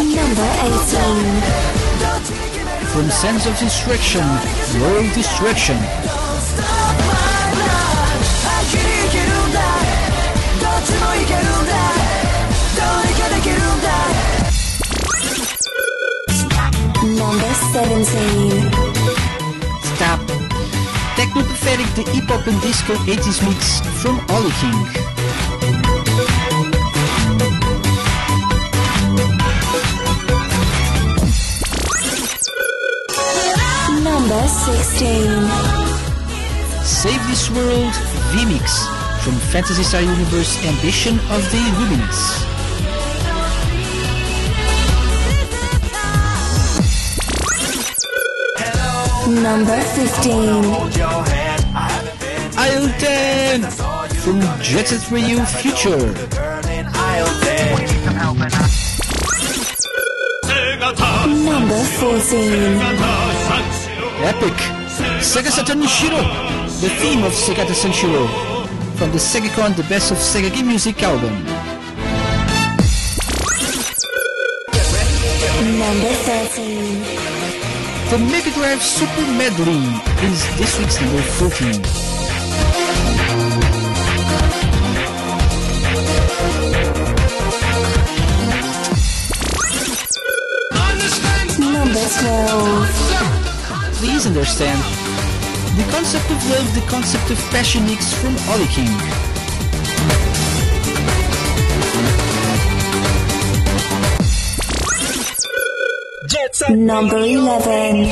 [0.00, 1.60] Number 18.
[2.88, 4.24] From Sense of Destruction,
[4.80, 5.76] World Destruction.
[17.30, 18.72] Number 17.
[19.94, 20.18] Stop.
[21.14, 24.74] Techno Pathetic, the hip hop and disco 80s mix from Ollie King.
[34.02, 35.46] Number 16.
[36.82, 37.94] Save This World
[38.34, 38.66] VMix
[39.22, 42.49] from Phantasy Star Universe Ambition of the Illuminus.
[49.42, 50.30] Number 15.
[52.58, 53.62] Aisle 10
[54.20, 56.12] from Jet Set Radio Future.
[61.26, 62.40] Number 14.
[64.28, 64.52] Epic.
[65.20, 66.20] Sega Saturn Shiro,
[66.80, 68.28] the theme of Segata Sanshiro,
[68.96, 71.59] from the SegaCon The Best of Sega Game Music album.
[78.10, 79.78] The Mega Drive Super Medley
[80.26, 81.70] is this week's number 14.
[91.72, 92.88] Number 12.
[93.94, 94.82] Please understand,
[95.76, 99.29] the concept of love, the concept of passion mix from Ollie King.
[106.68, 108.04] Number 11.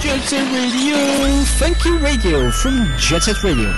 [0.00, 3.74] Jet Set Radio, Funky Radio from Jet Set Radio.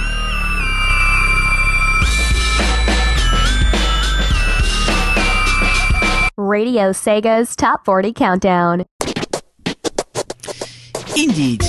[6.37, 8.85] Radio Sega's Top 40 Countdown.
[11.17, 11.63] Indeed.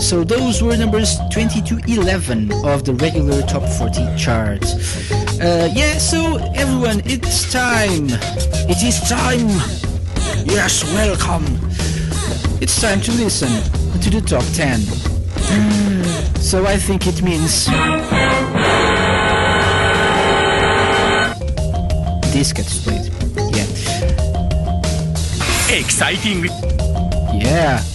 [0.00, 4.64] So those were numbers 20 to 11 of the regular top 40 chart.
[5.40, 8.06] Uh, yeah, so everyone, it's time.
[8.68, 9.91] It is time.
[10.44, 11.44] Yes, welcome.
[12.60, 13.48] It's time to listen
[14.00, 14.80] to the top 10.
[15.38, 16.02] Hmm,
[16.36, 17.66] so I think it means
[22.32, 23.12] this gets played.
[23.54, 23.66] Yeah.
[25.76, 26.44] Exciting.
[27.40, 27.80] Yeah.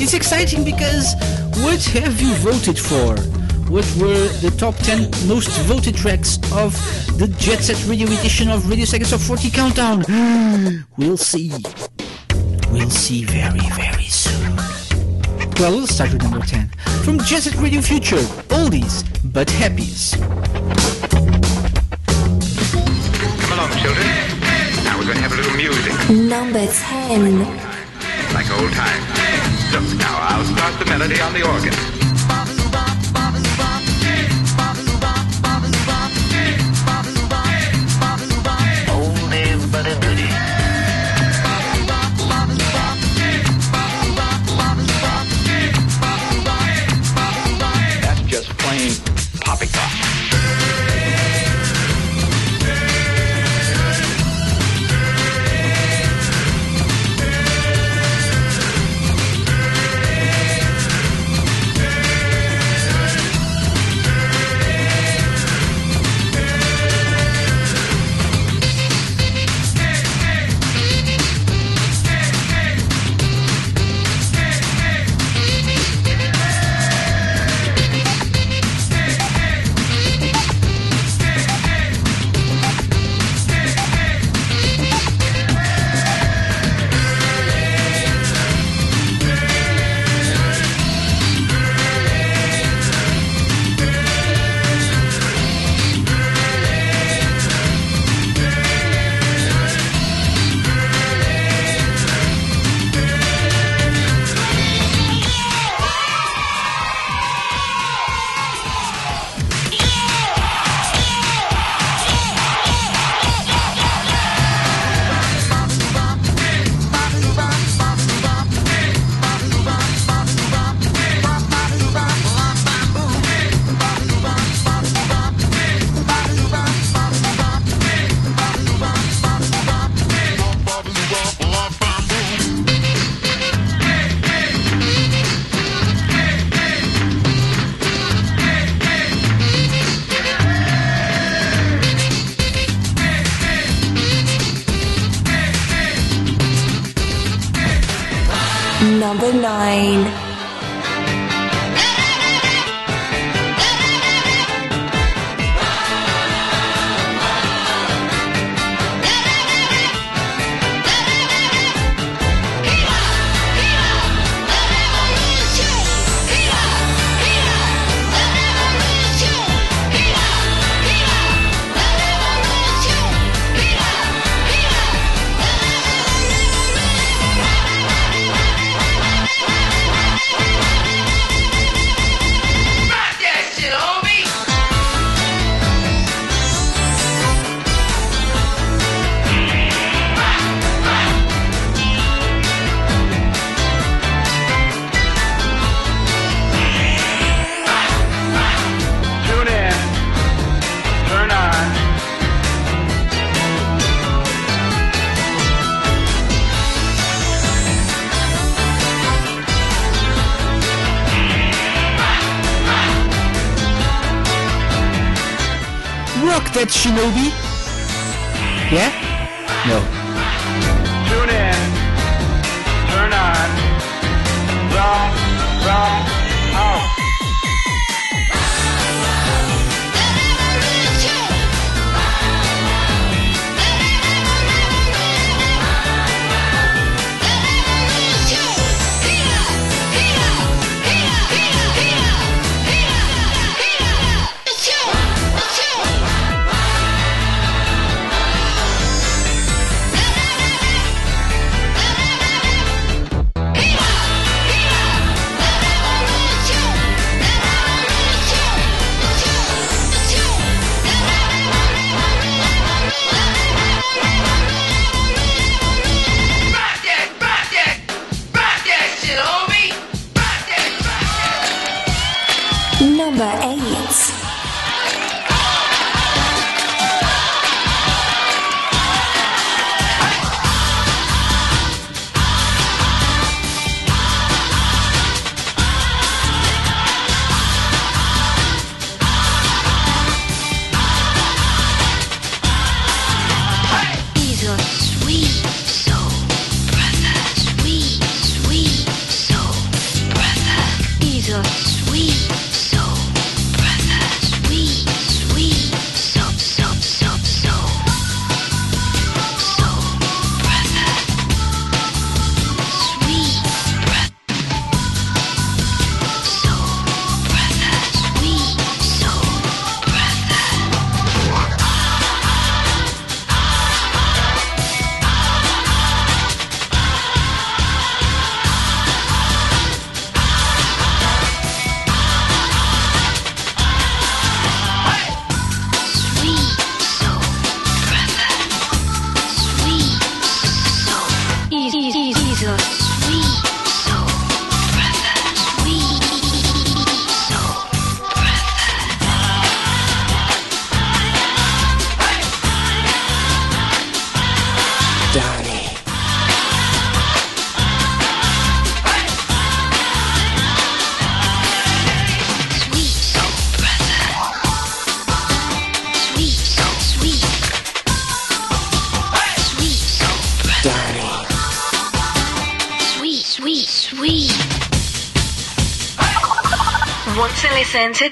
[0.00, 1.14] it's exciting because
[1.62, 3.37] what have you voted for?
[3.68, 6.72] What were the top 10 most voted tracks of
[7.18, 10.04] the Jet Set Radio edition of Radio Sega Top 40 Countdown?
[10.96, 11.52] we'll see.
[12.72, 14.56] We'll see very, very soon.
[15.60, 16.68] Well, we'll start with number 10.
[17.04, 18.16] From Jet Set Radio Future,
[18.56, 20.16] oldies but happies.
[23.42, 24.06] Come along, children.
[24.84, 27.44] Now we're going to have a little music, Number 10.
[28.32, 29.04] like old times.
[29.72, 31.97] Look, now I'll start the melody on the organ.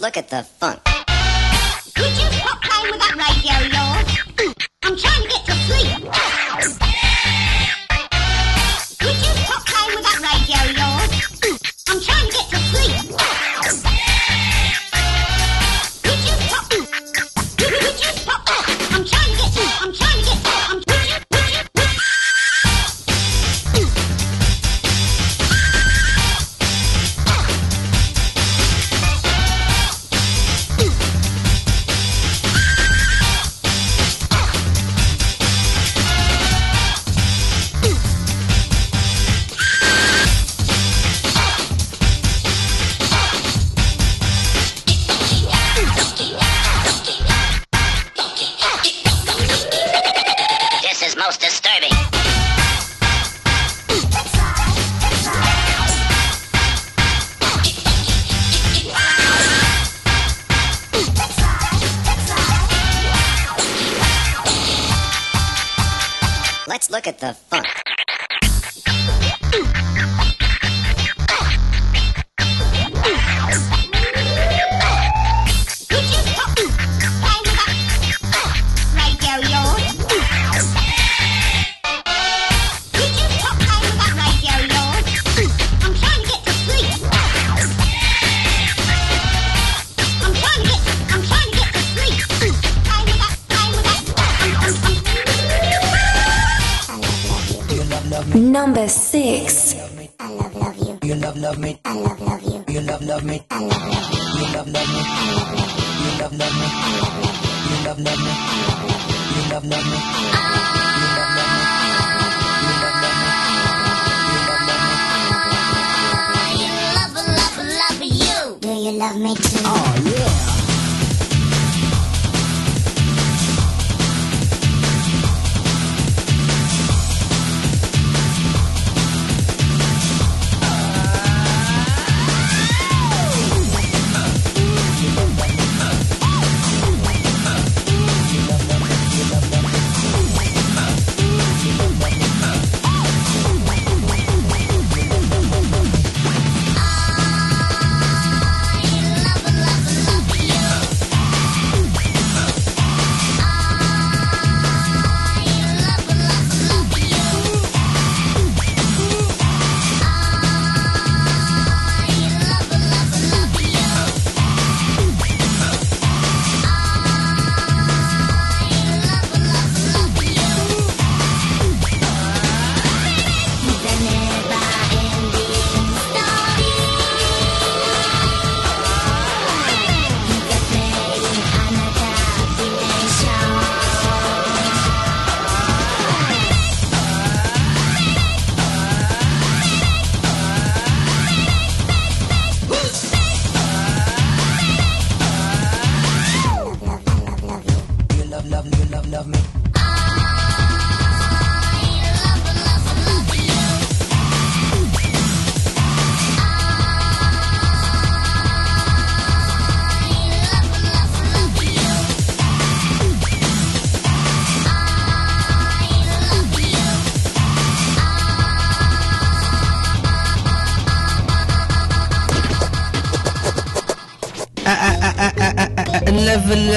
[0.00, 0.89] look at the funk.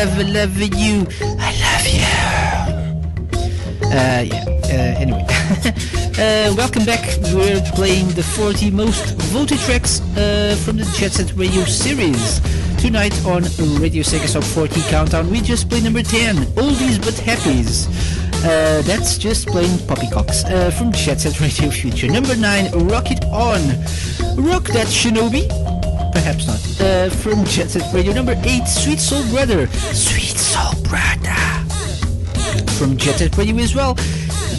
[0.06, 1.08] Love, love, you.
[1.40, 2.04] I love you.
[3.88, 4.44] Uh, yeah.
[4.66, 7.18] Uh, anyway, uh, welcome back.
[7.34, 12.42] We're playing the 40 most voted tracks uh, from the Jet Set Radio series.
[12.80, 13.44] Tonight on
[13.80, 17.88] Radio Sega Top 40 Countdown, we just played number 10, Oldies But Happies.
[18.44, 22.08] Uh, that's just plain poppycocks uh, from Jet Set Radio Future.
[22.08, 23.62] Number 9, Rock It On.
[24.36, 25.63] Rock That Shinobi.
[26.14, 26.82] Perhaps not.
[26.82, 28.14] Uh, from Jet Set Radio.
[28.14, 29.68] Number 8, Sweet Soul Brother.
[29.94, 31.36] Sweet Soul Brother.
[32.78, 33.96] From Jet Set Radio as well.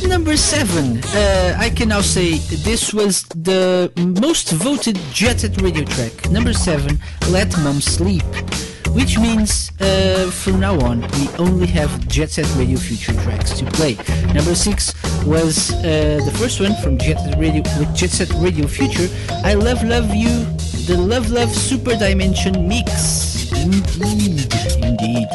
[0.07, 5.85] Number 7, uh, I can now say this was the most voted Jet Set Radio
[5.85, 6.31] track.
[6.31, 6.99] Number 7,
[7.31, 8.25] Let Mom Sleep.
[8.91, 13.65] Which means uh, from now on we only have Jet Set Radio Future tracks to
[13.73, 13.97] play.
[14.33, 18.69] Number 6 was uh, the first one from Jet Set Radio with Jet Set Radio
[18.69, 19.09] Future.
[19.43, 20.47] I Love Love You,
[20.87, 23.51] the Love Love Super Dimension Mix.
[23.53, 24.53] Indeed,
[24.83, 25.29] indeed.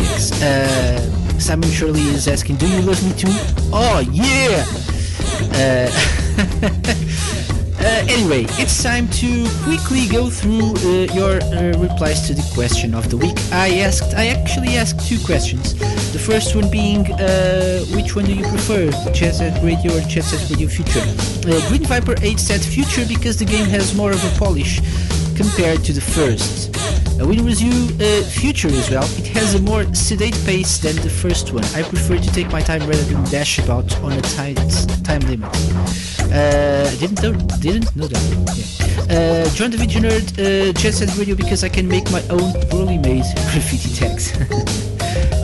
[0.00, 0.32] yes.
[0.42, 3.32] Uh, Simon Shirley is asking, "Do you love me too?"
[3.72, 4.64] Oh yeah.
[5.58, 5.90] Uh,
[7.80, 12.94] uh, anyway, it's time to quickly go through uh, your uh, replies to the question
[12.94, 13.36] of the week.
[13.50, 15.74] I asked, I actually asked two questions.
[16.12, 20.48] The first one being, uh, which one do you prefer, Jet Radio or Jet Set
[20.50, 21.04] Radio Future?
[21.46, 24.80] Uh, Green Viper 8 said Future because the game has more of a polish
[25.36, 26.74] compared to the first.
[27.20, 29.04] Uh, Win Review uh, Future as well.
[29.18, 31.64] It has a more sedate pace than the first one.
[31.74, 34.56] I prefer to take my time rather than dash about on a tight
[35.04, 35.50] time limit.
[36.32, 38.24] Uh, didn't know, didn't know that.
[38.56, 39.44] Yeah.
[39.44, 42.52] Uh, join the video nerd uh, Jet Set Radio because I can make my own
[42.70, 44.32] poorly made graffiti tags.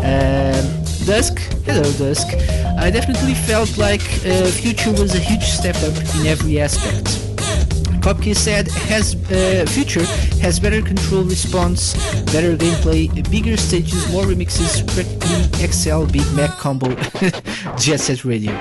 [0.04, 0.64] um,
[1.06, 2.28] Dusk, hello Dusk.
[2.78, 7.06] I definitely felt like uh, Future was a huge step up in every aspect.
[8.04, 10.04] Kopke said has uh, Future
[10.42, 11.94] has better control response,
[12.32, 16.94] better gameplay, bigger stages, more remixes, practically XL Big Mac combo,
[17.78, 18.52] Jet Set Radio.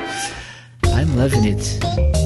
[0.86, 2.23] I'm loving it.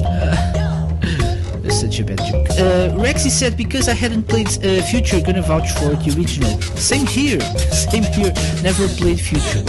[1.78, 2.50] Such a bad joke.
[2.50, 6.60] Uh, Rexy said because I hadn't played uh, Future, gonna vouch for the original.
[6.74, 7.38] Same here,
[7.70, 8.32] same here.
[8.64, 9.62] Never played Future.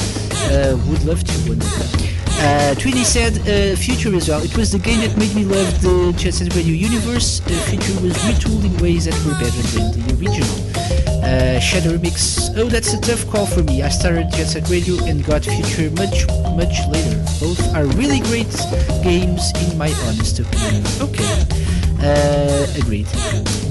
[0.50, 2.10] Uh, would love to one day.
[2.42, 4.42] Uh, said uh, Future as well.
[4.42, 7.42] It was the game that made me love the Jet Set Radio universe.
[7.70, 10.50] Future was retooled in ways that were better than the original.
[11.24, 12.50] Uh, Shadow Remix.
[12.58, 13.84] Oh, that's a tough call for me.
[13.84, 16.26] I started Jet Set Radio and got Future much,
[16.58, 17.22] much later.
[17.40, 18.50] Both are really great
[19.04, 20.84] games in my honest opinion.
[21.02, 21.69] Okay.
[22.02, 23.06] Uh, agreed.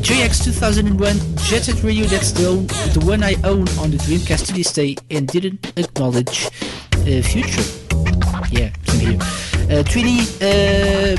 [0.04, 2.04] JX 2001 Jet Set Radio.
[2.06, 7.22] That's the, one I own on the Dreamcast to this day and didn't acknowledge uh,
[7.22, 7.62] Future.
[8.50, 9.18] Yeah, here.
[9.68, 11.16] Uh, Trini, uh,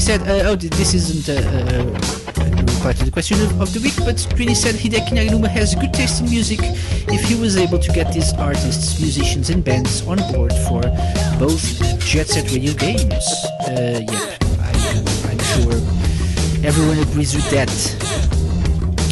[0.00, 2.30] said, uh, "Oh, this isn't a,
[2.80, 5.92] part of the question of, of the week, but Trini said Hideki Naganuma has good
[5.92, 10.18] taste in music if he was able to get these artists, musicians, and bands on
[10.32, 10.80] board for
[11.38, 11.62] both
[12.00, 13.26] Jet Set Radio games.
[13.68, 14.39] Uh,
[16.64, 17.70] everyone agrees with that.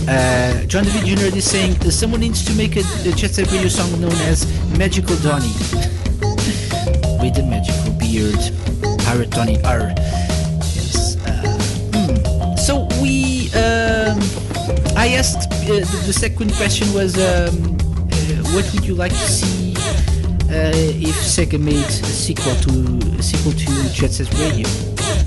[0.08, 1.36] Uh, John David Jr.
[1.36, 4.46] is saying someone needs to make a, a Jet Set Radio song known as
[4.78, 5.48] Magical Donny.
[7.20, 8.38] With the magical beard.
[9.04, 9.92] Pirate Donny R.
[10.72, 11.16] Yes.
[11.26, 11.58] Uh,
[11.92, 12.56] hmm.
[12.56, 13.48] So we.
[13.52, 14.18] Um,
[14.96, 15.52] I asked.
[15.52, 19.74] Uh, the, the second question was um, uh, what would you like to see
[20.48, 24.66] uh, if Sega made a sequel to a sequel to Jet Set Radio?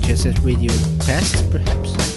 [0.00, 2.11] Jet Set Radio Past, perhaps?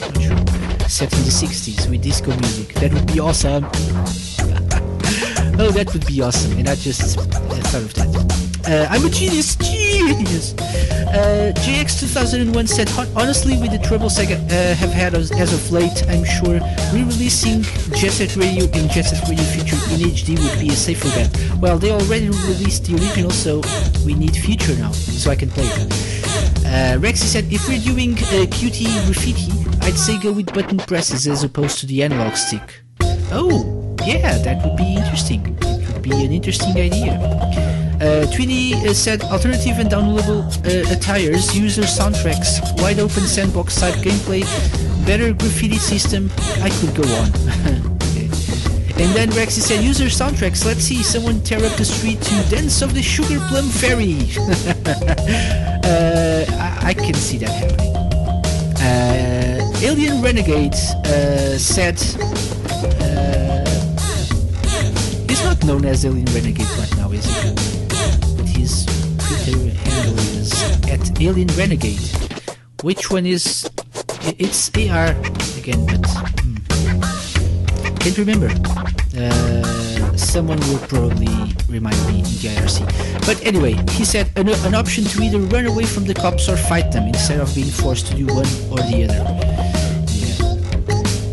[0.88, 2.74] Set in the 60s with disco music.
[2.76, 3.66] That would be awesome.
[5.60, 6.58] oh, that would be awesome.
[6.60, 8.46] And I just uh, thought of that.
[8.68, 10.54] Uh, I'm a genius, genius.
[10.54, 15.72] Uh, JX 2001 said, honestly, with the trouble Sega uh, have had as, as of
[15.72, 16.60] late, I'm sure
[16.94, 17.64] re-releasing
[17.94, 21.30] Jet Set Radio and Jet Set Radio Future in HD would be a safer bet.
[21.60, 23.62] Well, they already released the original, so
[24.06, 25.92] we need Future now, so I can play it.
[26.66, 31.28] Uh, Rexy said, if we're doing uh, QT graffiti, I'd say go with button presses
[31.28, 32.82] as opposed to the analog stick.
[33.32, 35.56] Oh, yeah, that would be interesting.
[35.62, 37.14] It would be an interesting idea.
[38.02, 43.94] Uh, Twinny uh, said alternative and downloadable uh, attires, user soundtracks, wide open sandbox type
[43.96, 44.42] gameplay,
[45.06, 46.32] better graffiti system.
[46.64, 47.92] I could go on.
[48.98, 50.66] And then Rexy said user soundtracks.
[50.66, 54.16] Let's see someone tear up the street to Dance of the Sugar Plum Fairy.
[55.84, 59.45] uh, I, I can see that happening.
[59.86, 62.02] Alien Renegade uh, said
[63.00, 63.64] uh,
[65.30, 67.52] he's not known as Alien Renegade right now, is he?
[68.36, 68.84] But his
[69.20, 70.52] Twitter handle is
[70.90, 72.02] at Alien Renegade.
[72.82, 73.70] Which one is?
[74.40, 75.14] It's AR
[75.56, 76.04] again, but
[76.42, 76.58] hmm,
[78.00, 78.50] can't remember.
[79.16, 81.30] Uh, someone will probably
[81.70, 82.82] remind me in the IRC.
[83.28, 86.58] But anyway, he said an, an option to either run away from the cops or
[86.58, 89.45] fight them instead of being forced to do one or the other.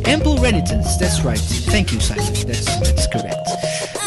[0.05, 1.39] Ample renitence, that's right.
[1.39, 2.25] Thank you, Simon.
[2.47, 3.49] That's that's correct.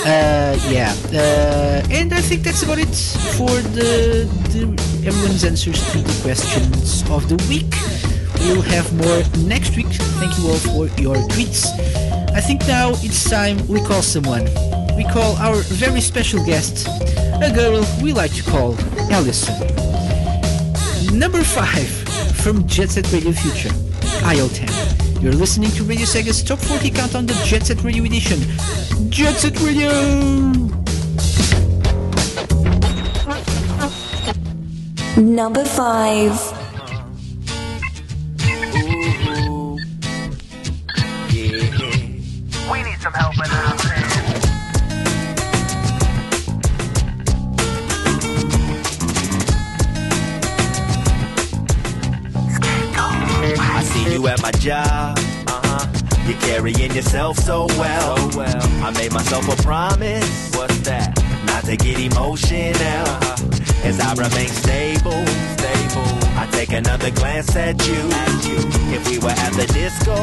[0.05, 2.95] Uh, yeah, uh, and I think that's about it
[3.37, 4.63] for the, the
[5.07, 7.73] everyone's answers to the questions of the week.
[8.39, 9.87] We'll have more next week.
[10.19, 11.65] Thank you all for your tweets.
[12.35, 14.45] I think now it's time we call someone.
[14.95, 16.87] We call our very special guest,
[17.41, 18.77] a girl we like to call
[19.11, 19.55] Allison.
[21.17, 21.87] Number 5
[22.35, 23.71] from Jet Set Radio Future,
[24.23, 25.04] Aisle 10.
[25.25, 28.39] You're listening to Radio Sega's Top 40 Countdown, the Jet Set Radio Edition.
[29.09, 29.89] Jet Set Radio!
[35.17, 36.54] Number 5.
[54.65, 55.15] Job.
[55.45, 55.85] Uh-huh.
[56.25, 58.17] You're carrying yourself so well.
[58.17, 58.83] So well.
[58.83, 60.55] I made myself a promise.
[60.55, 61.13] What's that?
[61.45, 62.73] Not to get emotional.
[62.73, 63.85] Uh-huh.
[63.85, 65.21] As I remain stable.
[65.53, 66.09] Stable.
[66.41, 68.01] I take another glance at you.
[68.09, 68.57] At you.
[68.89, 70.15] If we were at the disco,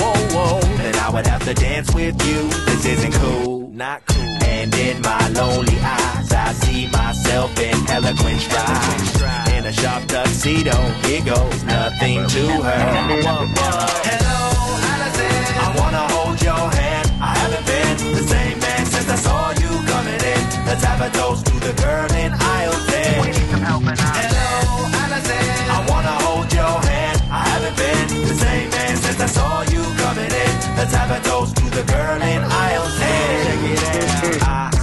[0.00, 2.48] whoa, whoa, then I would have to dance with you.
[2.72, 3.68] This isn't cool.
[3.68, 4.24] Not cool.
[4.24, 9.49] And in my lonely eyes, I see myself in eloquent stride.
[9.70, 10.74] A sharp tuxedo,
[11.06, 12.82] here goes nothing to her.
[12.82, 14.42] Hello,
[14.90, 15.30] Allison.
[15.62, 17.06] I wanna hold your hand.
[17.22, 20.42] I haven't been the same man since I saw you coming in.
[20.66, 23.20] Let's have a toast to the girl in aisle 10.
[23.22, 25.46] We need some help in Hello, Allison.
[25.70, 27.22] I wanna hold your hand.
[27.30, 30.52] I haven't been the same man since I saw you coming in.
[30.78, 33.09] Let's have a toast to the girl in aisle 10.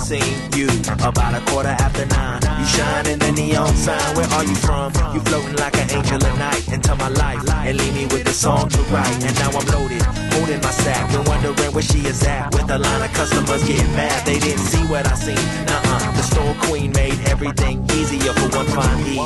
[0.07, 0.69] Seen you
[1.03, 2.39] about a quarter after nine.
[2.59, 4.15] You shine in the neon sign.
[4.15, 4.93] Where are you from?
[5.13, 8.31] You floating like an angel at night into my life and leave me with a
[8.31, 9.19] song to write.
[9.27, 10.01] And now I'm loaded,
[10.31, 12.53] holding my sack and wondering where she is at.
[12.55, 15.43] With a line of customers getting mad, they didn't see what I seen.
[15.67, 19.19] Nuh-uh, the store queen made everything easier for one fine E.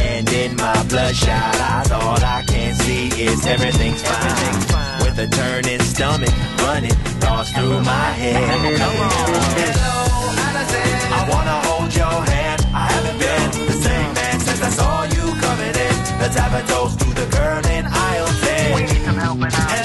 [0.00, 4.91] And in my bloodshot eyes, all I can see is everything's fine.
[5.12, 8.48] With a turning stomach, running thoughts through my head.
[8.64, 9.76] Hello, Allison.
[11.12, 12.66] I wanna hold your hand.
[12.72, 16.18] I haven't been the same man since I saw you coming in.
[16.18, 18.74] Let's have a toast to the girl in aisle 10.
[18.74, 19.81] We need some help in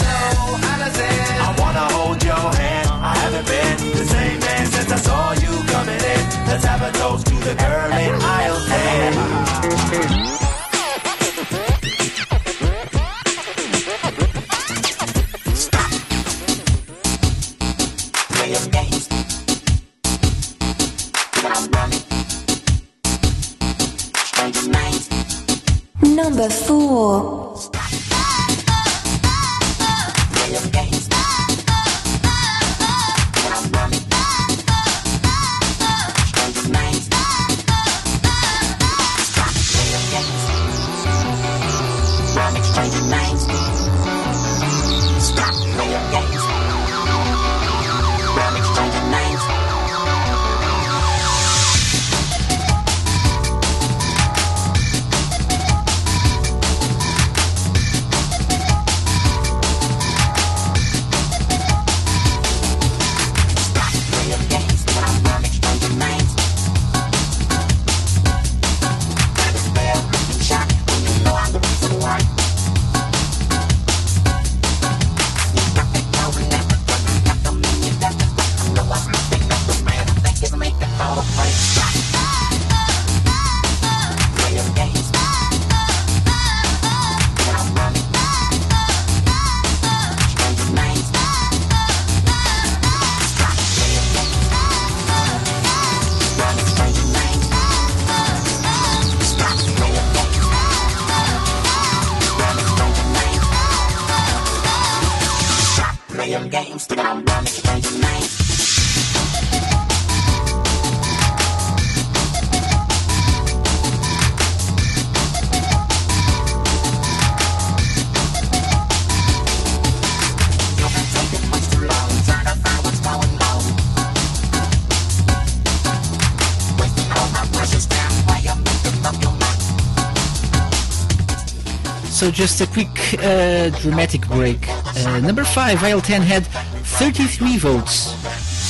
[132.37, 134.59] just a quick uh, dramatic break.
[134.69, 138.13] Uh, number 5, Vial 10 had 33 votes.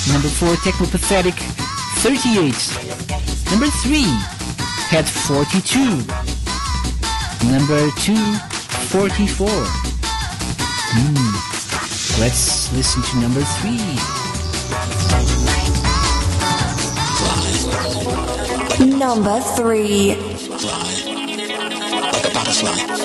[0.08, 1.36] Number 4, Technopathetic,
[2.00, 2.56] 38.
[3.52, 4.04] Number 3
[4.88, 5.80] had 42.
[7.52, 8.16] Number 2,
[8.88, 9.50] 44.
[10.96, 12.22] Hmm.
[12.22, 13.44] Let's listen to number
[18.80, 18.98] 3.
[18.98, 20.16] Number 3.
[22.14, 22.97] Like a butterfly.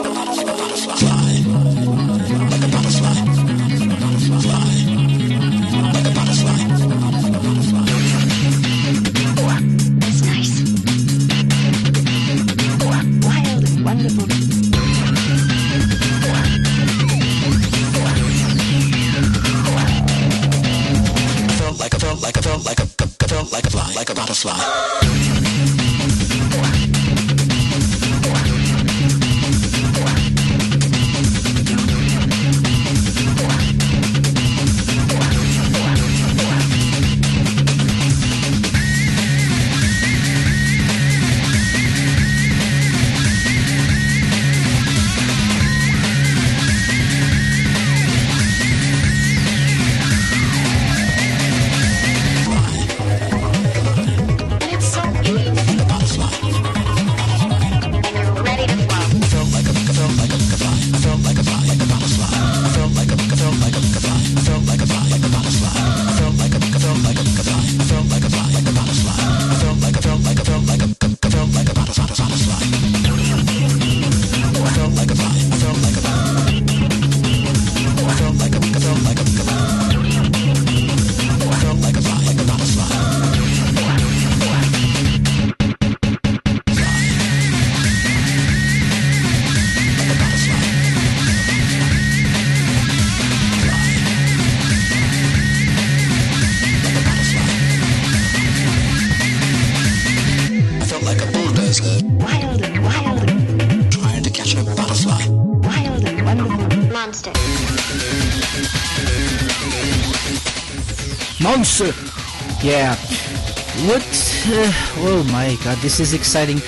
[115.05, 116.59] Oh my god, this is exciting.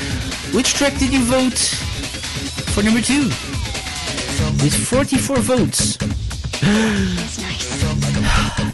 [0.53, 1.59] Which track did you vote
[2.75, 3.25] for number two?
[4.63, 5.99] With 44 votes.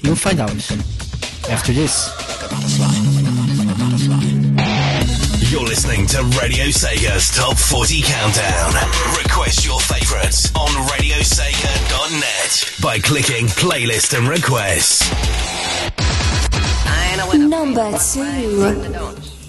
[0.02, 0.50] You'll find out
[1.50, 2.10] after this.
[5.50, 8.72] You're listening to Radio Sega's Top 40 Countdown.
[9.18, 15.10] Request your favorites on radiosega.net by clicking Playlist and Requests.
[17.36, 19.39] Number 2.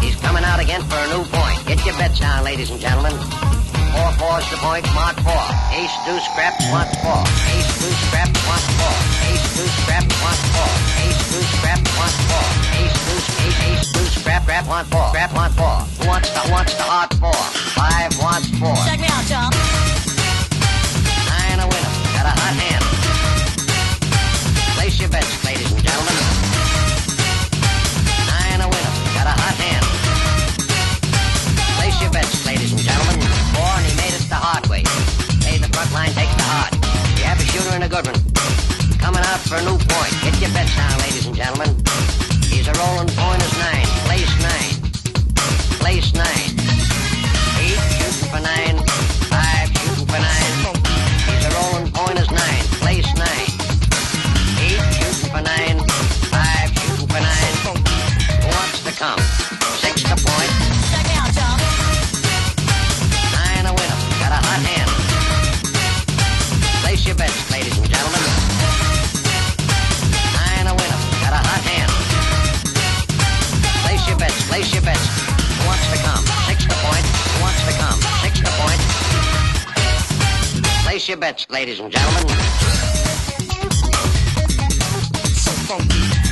[0.00, 1.66] He's coming out again for a new point.
[1.66, 3.12] Get your bets down, ladies and gentlemen.
[3.92, 5.44] Four four's the point, mark four.
[5.74, 7.22] Ace deuce scrap, want four.
[7.56, 8.94] Ace deuce scrap, want four.
[9.32, 10.70] Ace deuce scrap, want four.
[11.02, 12.46] Ace deuce scrap, want four.
[12.78, 15.08] Ace deuce, ace, ace deuce scrap, scrap, want four.
[15.08, 15.76] Scrap, want four.
[15.98, 17.40] Who wants the, wants the hard four?
[17.74, 18.76] Five wants four.
[18.76, 19.77] Place
[35.88, 36.72] front line takes the hard.
[37.16, 38.20] We have a shooter and a good one.
[38.98, 40.12] Coming out for a new point.
[40.22, 41.76] Get your bets down, ladies and gentlemen.
[42.48, 43.86] He's a rolling point is nine.
[44.06, 44.74] Place nine.
[45.80, 46.57] Place nine.
[74.18, 75.06] Your bets, place your bets.
[75.58, 76.24] Who wants to come?
[76.46, 77.06] Six to point.
[77.06, 78.00] Who wants to come?
[78.22, 78.80] Six to point.
[80.84, 82.28] Place your bets, ladies and gentlemen.
[85.34, 86.27] So funky.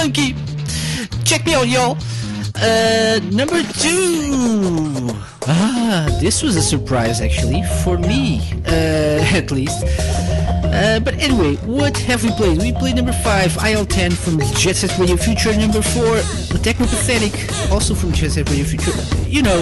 [0.00, 0.34] Funky.
[1.24, 1.98] Check me out, y'all.
[2.56, 5.10] Uh, number two.
[5.46, 9.84] Ah, this was a surprise actually for me, uh, at least.
[9.84, 12.56] Uh, but anyway, what have we played?
[12.56, 15.54] We played number five, Aisle 10 from Jet Set Radio Future.
[15.54, 16.16] Number four,
[16.64, 18.92] Technopathetic, also from Jet Set Radio Future.
[19.28, 19.60] You know,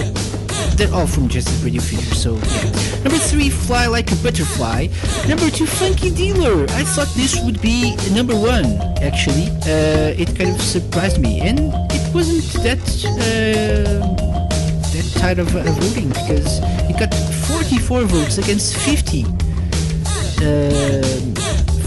[0.77, 2.88] they're all from Jet Set Radio Future, so yeah.
[3.03, 4.87] Number three, Fly Like a Butterfly.
[5.27, 6.63] Number two, Funky Dealer.
[6.71, 8.65] I thought this would be number one,
[9.01, 9.47] actually.
[9.63, 11.59] Uh, it kind of surprised me, and
[11.91, 14.03] it wasn't that uh,
[14.91, 16.59] that tight of voting because
[16.89, 17.13] it got
[17.47, 19.33] 44 votes against 50 um,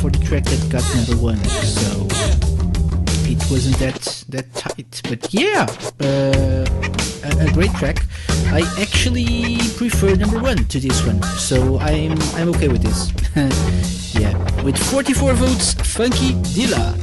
[0.01, 1.43] for the track that got number one.
[1.44, 2.09] So
[3.27, 5.66] it wasn't that that tight, but yeah,
[6.01, 6.65] uh,
[7.24, 8.05] a, a great track.
[8.53, 13.11] I actually prefer number one to this one, so I'm I'm okay with this.
[14.15, 14.32] yeah,
[14.62, 16.97] with 44 votes, Funky Dila,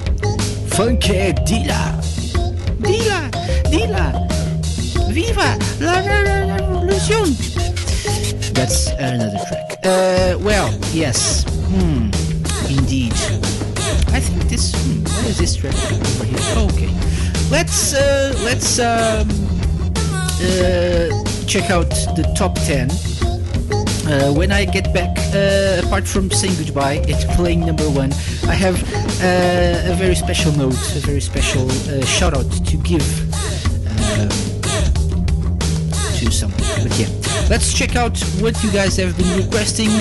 [0.73, 1.99] Funky Dila,
[2.79, 3.31] Dila,
[3.71, 4.07] Dila,
[5.11, 7.25] Viva la la la revolution.
[8.53, 9.71] That's another track.
[9.83, 12.11] Uh, well, yes, hmm,
[12.69, 13.58] indeed.
[14.19, 14.73] I think this.
[14.73, 16.39] Where is this track over here?
[16.67, 16.91] Okay,
[17.49, 19.29] let's uh, let's um,
[20.43, 21.07] uh,
[21.47, 22.91] check out the top ten.
[24.11, 28.11] Uh, when I get back, uh, apart from saying goodbye, it's playing number one.
[28.43, 28.83] I have
[29.23, 33.07] uh, a very special note, a very special uh, shout out to give
[33.87, 34.27] um,
[36.19, 36.59] to someone.
[36.83, 37.07] But yeah,
[37.49, 39.91] let's check out what you guys have been requesting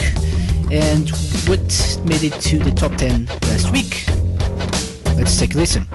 [0.71, 1.09] and
[1.49, 1.61] what
[2.05, 4.05] made it to the top 10 last week.
[5.17, 5.87] Let's take a listen.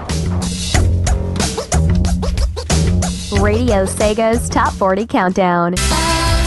[3.40, 5.74] Radio Sega's Top 40 Countdown.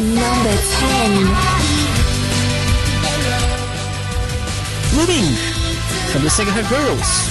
[0.02, 1.58] Number 10.
[4.96, 5.36] Moving
[6.12, 7.28] from the Sega Hard Girls.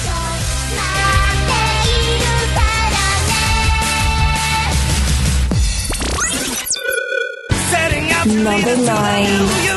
[8.27, 9.76] Number 9.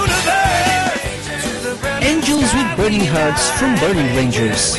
[2.02, 4.76] Angels with Burning Hearts from Burning Rangers.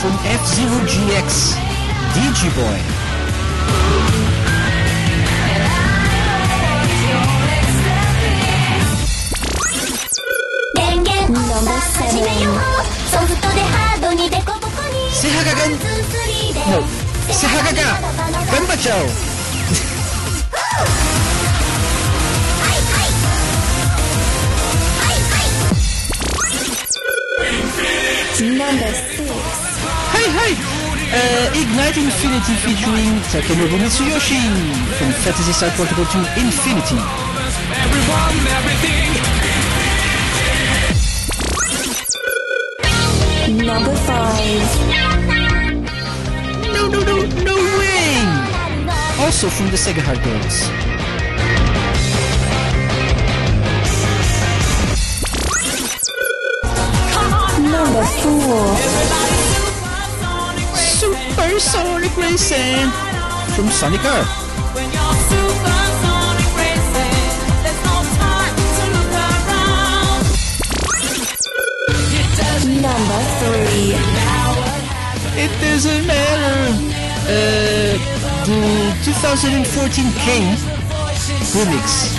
[0.00, 1.54] From F-Zero GX,
[2.14, 2.78] Digiboy.
[11.28, 13.02] Number 7.
[15.22, 15.78] セハガがん
[17.32, 17.78] セハガが
[18.50, 19.06] 頑張っちゃおう
[28.42, 29.30] Number six.
[30.10, 30.58] Hey, hey!
[31.14, 34.42] Uh, Ignite Infinity featuring Takenobu Mitsuyoshi
[34.98, 36.98] from Phantasy Star Portable 2 Infinity.
[37.78, 39.22] Everyone, everything.
[43.64, 45.11] Number five.
[49.32, 50.68] Also from the Sega Hard Girls.
[57.64, 58.76] Number 4.
[61.00, 62.92] Supersonic Racing
[63.56, 64.24] from Sonic R.
[64.76, 67.32] When you're supersonic racing,
[67.64, 69.16] there's no time to look
[69.48, 70.28] around.
[72.84, 73.96] Number 3.
[75.42, 76.68] It doesn't matter.
[77.24, 78.11] Uh,
[78.45, 80.55] the 2014 K
[81.53, 82.17] remix.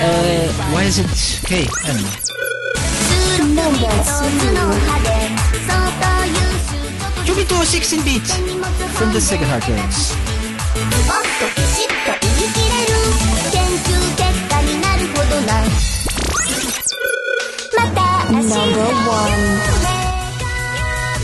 [0.00, 1.08] uh, why is it
[1.46, 1.66] K?
[1.84, 2.12] I don't know.
[3.62, 4.28] Number two.
[7.26, 8.26] Jumito 16 beat
[8.96, 10.16] from the Sega Hard Girls.
[10.78, 12.92] もっとピシッと言い切れる
[13.50, 15.50] 研究結果になるほどな
[17.76, 17.98] また
[18.32, 19.46] 明日 Number one.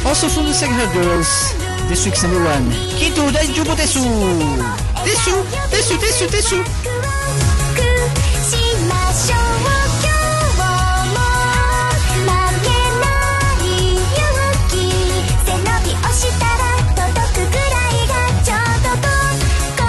[0.07, 1.31] Also from the Sega Hard Girls,
[1.89, 2.71] this week's number one.
[2.99, 4.01] Kinto Daijubo Desu!
[5.05, 5.35] Desu!
[5.71, 5.97] Desu!
[5.99, 6.27] Desu!
[6.29, 6.65] Desu!
[8.45, 8.57] し
[8.89, 9.39] ましょう
[10.03, 10.11] 今
[10.51, 10.63] 日も
[12.21, 12.29] 負
[12.61, 12.69] け
[13.01, 13.07] な
[13.55, 13.65] い
[13.95, 14.13] 勇
[14.69, 14.75] 気
[15.47, 16.63] 背伸びをしたら
[16.93, 18.13] 届くくらいが
[18.45, 19.01] ちょうど
[19.71, 19.81] 心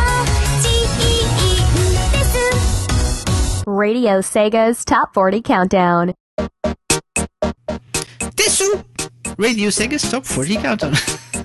[0.62, 0.64] 地
[1.02, 6.14] いいんです Radio Sega's Top 40 Countdown.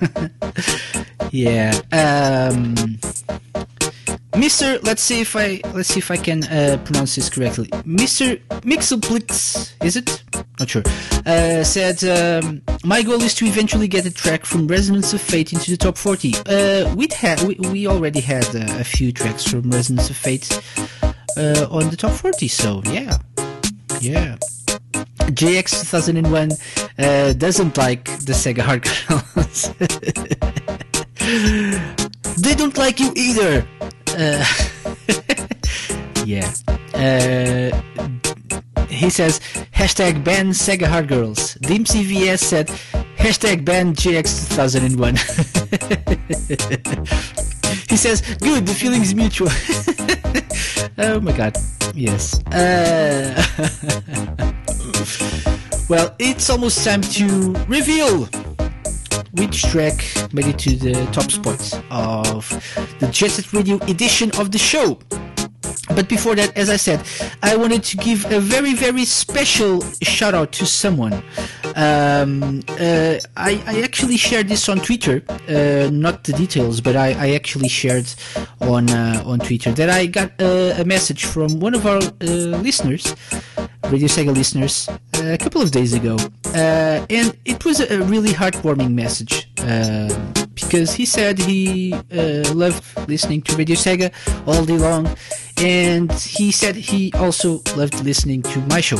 [0.00, 0.30] Desu!
[0.32, 1.06] Radio Sega's Top 40 Countdown.
[1.32, 1.72] yeah.
[1.92, 2.74] Um,
[4.32, 4.82] Mr.
[4.82, 7.68] Let's see if I let's see if I can uh, pronounce this correctly.
[7.84, 8.38] Mr.
[8.62, 10.22] Mixelplix, is it?
[10.58, 10.82] Not sure.
[11.24, 15.52] Uh, said um, my goal is to eventually get a track from Resonance of Fate
[15.52, 16.34] into the top 40.
[16.46, 20.50] Uh, we'd had we, we already had uh, a few tracks from Resonance of Fate
[21.36, 22.48] uh, on the top 40.
[22.48, 23.18] So yeah,
[24.00, 24.36] yeah.
[25.36, 26.50] JX 2001
[26.98, 29.70] uh, doesn't like the Sega Hard Girls.
[32.36, 33.66] they don't like you either.
[34.16, 34.44] Uh,
[36.24, 36.48] yeah.
[36.94, 37.72] Uh,
[38.88, 39.40] he says
[39.74, 41.56] hashtag ban Sega Hard Girls.
[41.56, 42.68] Dimsy VS said
[43.18, 45.16] hashtag ban JX 2001.
[47.90, 48.64] he says good.
[48.66, 49.50] The feeling is mutual.
[50.98, 51.56] oh my god.
[51.94, 52.40] Yes.
[55.88, 58.28] Well, it's almost time to reveal
[59.32, 62.48] which track made it to the top spots of
[62.98, 64.98] the Jet Set Radio edition of the show.
[65.94, 67.02] But before that, as I said,
[67.42, 71.22] I wanted to give a very, very special shout out to someone.
[71.76, 77.08] Um, uh, I, I actually shared this on Twitter, uh, not the details, but I,
[77.12, 78.06] I actually shared
[78.60, 82.24] on uh, on Twitter that I got a, a message from one of our uh,
[82.64, 83.14] listeners,
[83.84, 84.92] Radio Sega listeners, uh,
[85.22, 86.16] a couple of days ago,
[86.46, 89.48] uh, and it was a really heartwarming message
[90.56, 94.10] because he said he uh, loved listening to Radio Sega
[94.48, 95.08] all day long,
[95.58, 98.98] and he said he also loved listening to my show.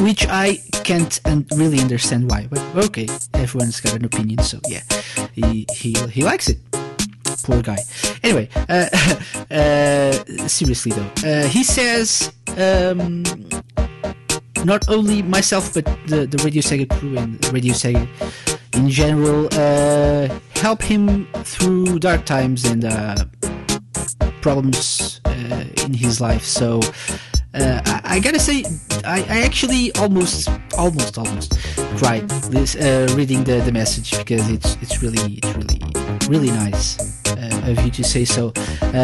[0.00, 1.20] Which I can't
[1.52, 4.82] really understand why, but okay, everyone's got an opinion, so yeah,
[5.32, 6.58] he he, he likes it
[7.42, 7.78] poor guy.
[8.22, 8.88] Anyway, uh,
[9.50, 10.12] uh,
[10.46, 13.22] seriously though, uh, he says um,
[14.64, 18.06] not only myself but the, the Radio Sega crew and Radio Sega
[18.74, 23.16] in general uh, help him through dark times and uh,
[24.40, 26.44] problems uh, in his life.
[26.44, 26.80] So.
[27.52, 28.62] Uh, I, I gotta say,
[29.04, 31.58] I, I actually almost, almost, almost
[31.98, 35.80] cried this uh, reading the, the message because it's it's really, it's really,
[36.28, 38.52] really nice uh, of you to say so.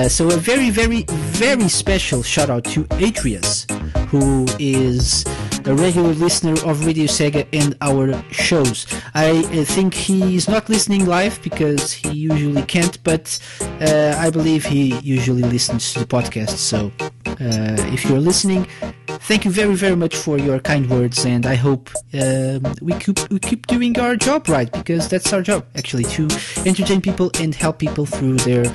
[0.08, 1.02] So a very, very,
[1.34, 3.66] very special shout out to Atreus,
[4.10, 5.24] who is
[5.64, 8.86] a regular listener of Radio Sega and our shows.
[9.16, 13.38] I uh, think he is not listening live because he usually can't, but
[13.80, 16.58] uh, I believe he usually listens to the podcast.
[16.58, 16.92] So
[17.26, 18.66] uh, if you're listening,
[19.06, 23.18] thank you very, very much for your kind words, and I hope um, we keep
[23.30, 26.28] we keep doing our job right because that's our job actually to
[26.66, 28.66] entertain people and help people through their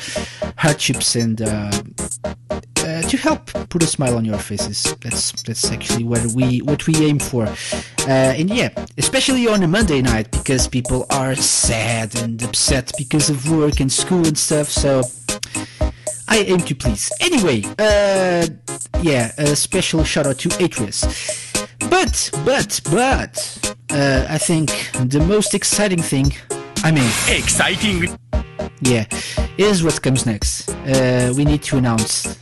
[0.57, 1.39] hardships and.
[1.43, 1.71] Uh,
[2.83, 4.95] uh, to help put a smile on your faces.
[5.01, 7.45] That's that's actually what we what we aim for.
[8.07, 13.29] Uh, and yeah, especially on a Monday night because people are sad and upset because
[13.29, 14.67] of work and school and stuff.
[14.67, 15.03] So
[16.27, 17.11] I aim to please.
[17.19, 18.47] Anyway, uh,
[19.01, 21.05] yeah, a special shout out to Atrius.
[21.89, 24.69] But but but uh, I think
[25.09, 26.33] the most exciting thing.
[26.83, 28.17] I mean, exciting.
[28.81, 29.05] Yeah,
[29.57, 30.69] is what comes next.
[30.69, 32.39] Uh, we need to announce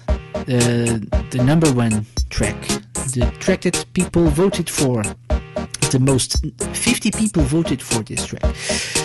[0.50, 0.98] uh,
[1.30, 2.60] the number one track,
[3.14, 5.04] the track that people voted for.
[5.92, 6.44] The most
[6.76, 8.99] 50 people voted for this track.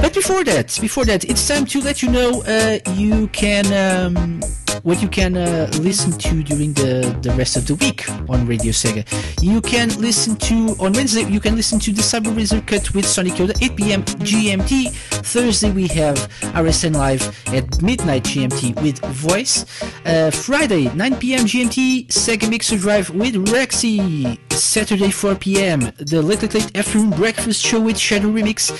[0.00, 4.40] But before that, before that, it's time to let you know uh, you can um,
[4.82, 8.72] what you can uh, listen to during the, the rest of the week on Radio
[8.72, 9.04] Sega.
[9.42, 11.28] You can listen to on Wednesday.
[11.28, 14.02] You can listen to the Cyber Razor Cut with Sonic Yoda 8 p.m.
[14.02, 14.90] GMT.
[15.22, 16.16] Thursday we have
[16.54, 19.82] RSN Live at midnight GMT with Voice.
[20.06, 21.44] Uh, Friday 9 p.m.
[21.44, 24.38] GMT Sega Mixer Drive with Rexy.
[24.52, 25.80] Saturday 4 p.m.
[25.98, 28.70] the Late Late Late Afternoon Breakfast Show with Shadow Remix.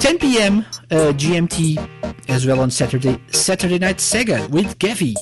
[0.00, 0.37] 10 p.m.
[0.38, 0.62] Uh,
[1.18, 1.76] GMT
[2.28, 5.14] as well on Saturday Saturday Night Sega with Gavi.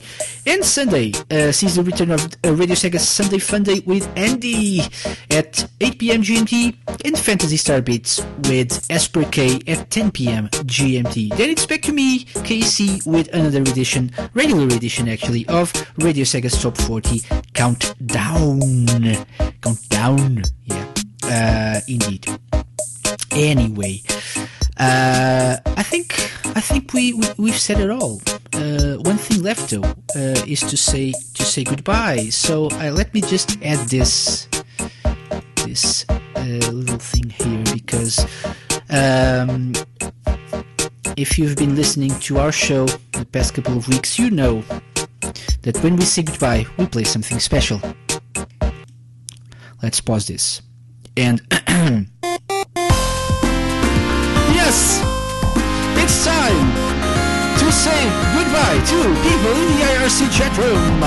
[0.47, 4.83] And Sunday uh, sees the return of uh, Radio Sega Sunday Fun Day with Andy
[5.31, 6.21] at 8 p.m.
[6.21, 8.21] GMT and Phantasy Star Beats
[8.51, 10.49] with Esper K at 10 p.m.
[10.49, 11.35] GMT.
[11.35, 16.61] Then it's back to me, KC, with another edition, regular edition actually, of Radio Sega's
[16.61, 17.23] Top 40
[17.55, 18.61] Countdown.
[19.63, 20.87] Countdown, yeah,
[21.25, 22.29] uh, indeed.
[23.33, 24.03] Anyway,
[24.79, 26.13] uh, I think
[26.57, 28.21] I think we, we we've said it all.
[28.53, 29.83] Uh, one thing left though
[30.15, 32.29] uh, is to say to say goodbye.
[32.29, 34.49] So uh, let me just add this
[35.65, 38.21] this uh, little thing here because
[38.91, 39.73] um,
[41.17, 44.63] if you've been listening to our show the past couple of weeks, you know
[45.63, 47.81] that when we say goodbye, we play something special.
[49.83, 50.61] Let's pause this
[51.17, 51.41] and.
[54.67, 54.99] Yes!
[56.03, 56.67] It's time
[57.63, 58.03] to say
[58.35, 60.99] goodbye to people in the IRC chat room.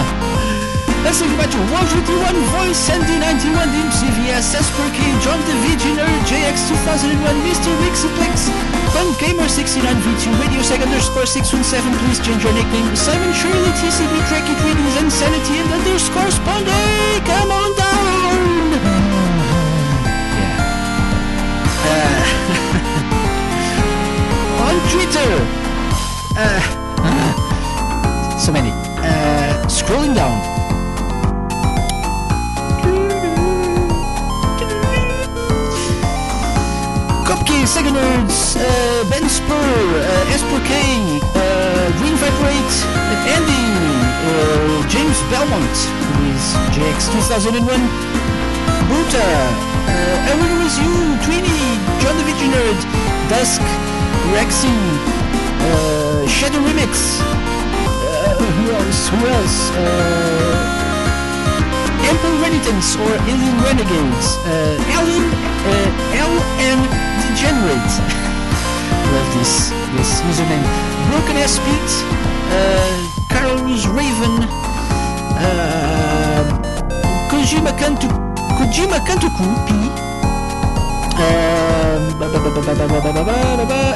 [1.03, 7.75] Let's goodbye to Wolf51, Voice, Sandy91, Dim CVS, Esperky, John the Virginer, JX2001, Mr.
[7.83, 8.47] Mixiplex,
[8.95, 14.55] Fun Gamer 69V2, Radio Sega underscore 617, please change your nickname, Simon Shirley, TCB, Tracky
[14.63, 18.39] Tweetings, Insanity, and underscore Sponday, come on down!
[21.83, 22.55] Yeah.
[22.55, 22.65] Uh,
[24.89, 25.29] Twitter.
[26.35, 26.61] Uh,
[28.39, 28.71] so many.
[28.97, 30.33] Uh, scrolling down.
[37.27, 40.73] Cupcake, Sega Nerds, uh, Ben Spur, uh, Esper K,
[41.37, 42.75] uh, Green Vibrate,
[43.35, 43.65] Andy,
[44.25, 45.77] uh, James Belmont,
[46.17, 47.61] who is JX 2001,
[48.89, 52.79] Buta, uh, Everyone Was You, Tweeny, John the Vision Nerd,
[53.29, 53.61] Dusk,
[54.35, 60.69] Rexy, uh, Shadow Remix, uh, who else, who else, uh,
[62.05, 65.25] Ample Renitence or Alien Renegades, uh, Alan,
[65.65, 66.79] uh, LN
[67.25, 67.93] Degenerate,
[69.13, 70.65] love this, this username,
[71.09, 71.93] Broken Ass Pete,
[72.53, 73.01] uh,
[73.33, 74.45] Carlos Raven,
[75.41, 76.45] uh,
[77.31, 78.07] Kojima Kantu,
[78.57, 80.08] Kojima Kantoku P,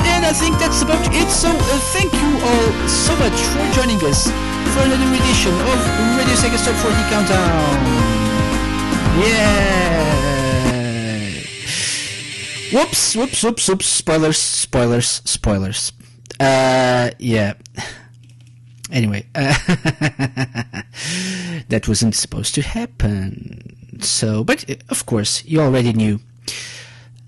[0.03, 1.29] and I think that's about it.
[1.29, 4.27] So uh, thank you all so much for joining us
[4.73, 5.79] for another edition of
[6.17, 8.13] Radio Sega Top 40 Countdown.
[9.21, 9.83] Yeah.
[12.73, 13.85] Whoops, whoops, whoops, whoops.
[13.85, 15.91] Spoilers, spoilers, spoilers.
[16.39, 17.53] Uh, yeah.
[18.91, 19.53] Anyway, uh,
[21.69, 23.99] that wasn't supposed to happen.
[24.01, 26.19] So, but uh, of course, you already knew.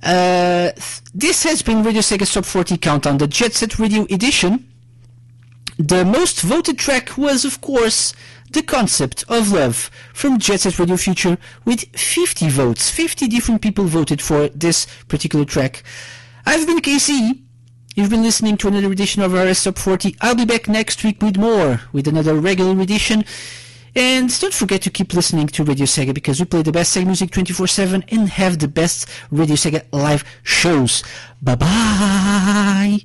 [0.05, 0.71] Uh,
[1.15, 4.71] this has been Radio Sega's Top 40 Countdown, the Jet Set Radio edition.
[5.79, 8.13] The most voted track was, of course,
[8.51, 12.91] The Concept of Love from Jet Set Radio Future with 50 votes.
[12.91, 15.81] 50 different people voted for this particular track.
[16.45, 17.41] I've been KC.
[17.95, 20.17] You've been listening to another edition of RS Top 40.
[20.21, 23.25] I'll be back next week with more, with another regular edition.
[23.95, 27.05] And don't forget to keep listening to Radio Sega because we play the best Sega
[27.05, 31.03] music 24-7 and have the best Radio Sega live shows.
[31.41, 32.99] Bye bye!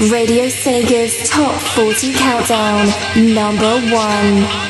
[0.00, 2.86] Radio Sega's Top 40 Countdown,
[3.34, 4.68] number one.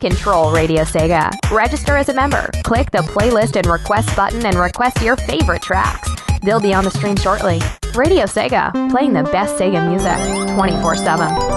[0.00, 1.30] control Radio Sega.
[1.50, 2.50] Register as a member.
[2.64, 6.10] Click the playlist and request button and request your favorite tracks.
[6.42, 7.60] They'll be on the stream shortly.
[7.94, 11.47] Radio Sega, playing the best Sega music 24 7.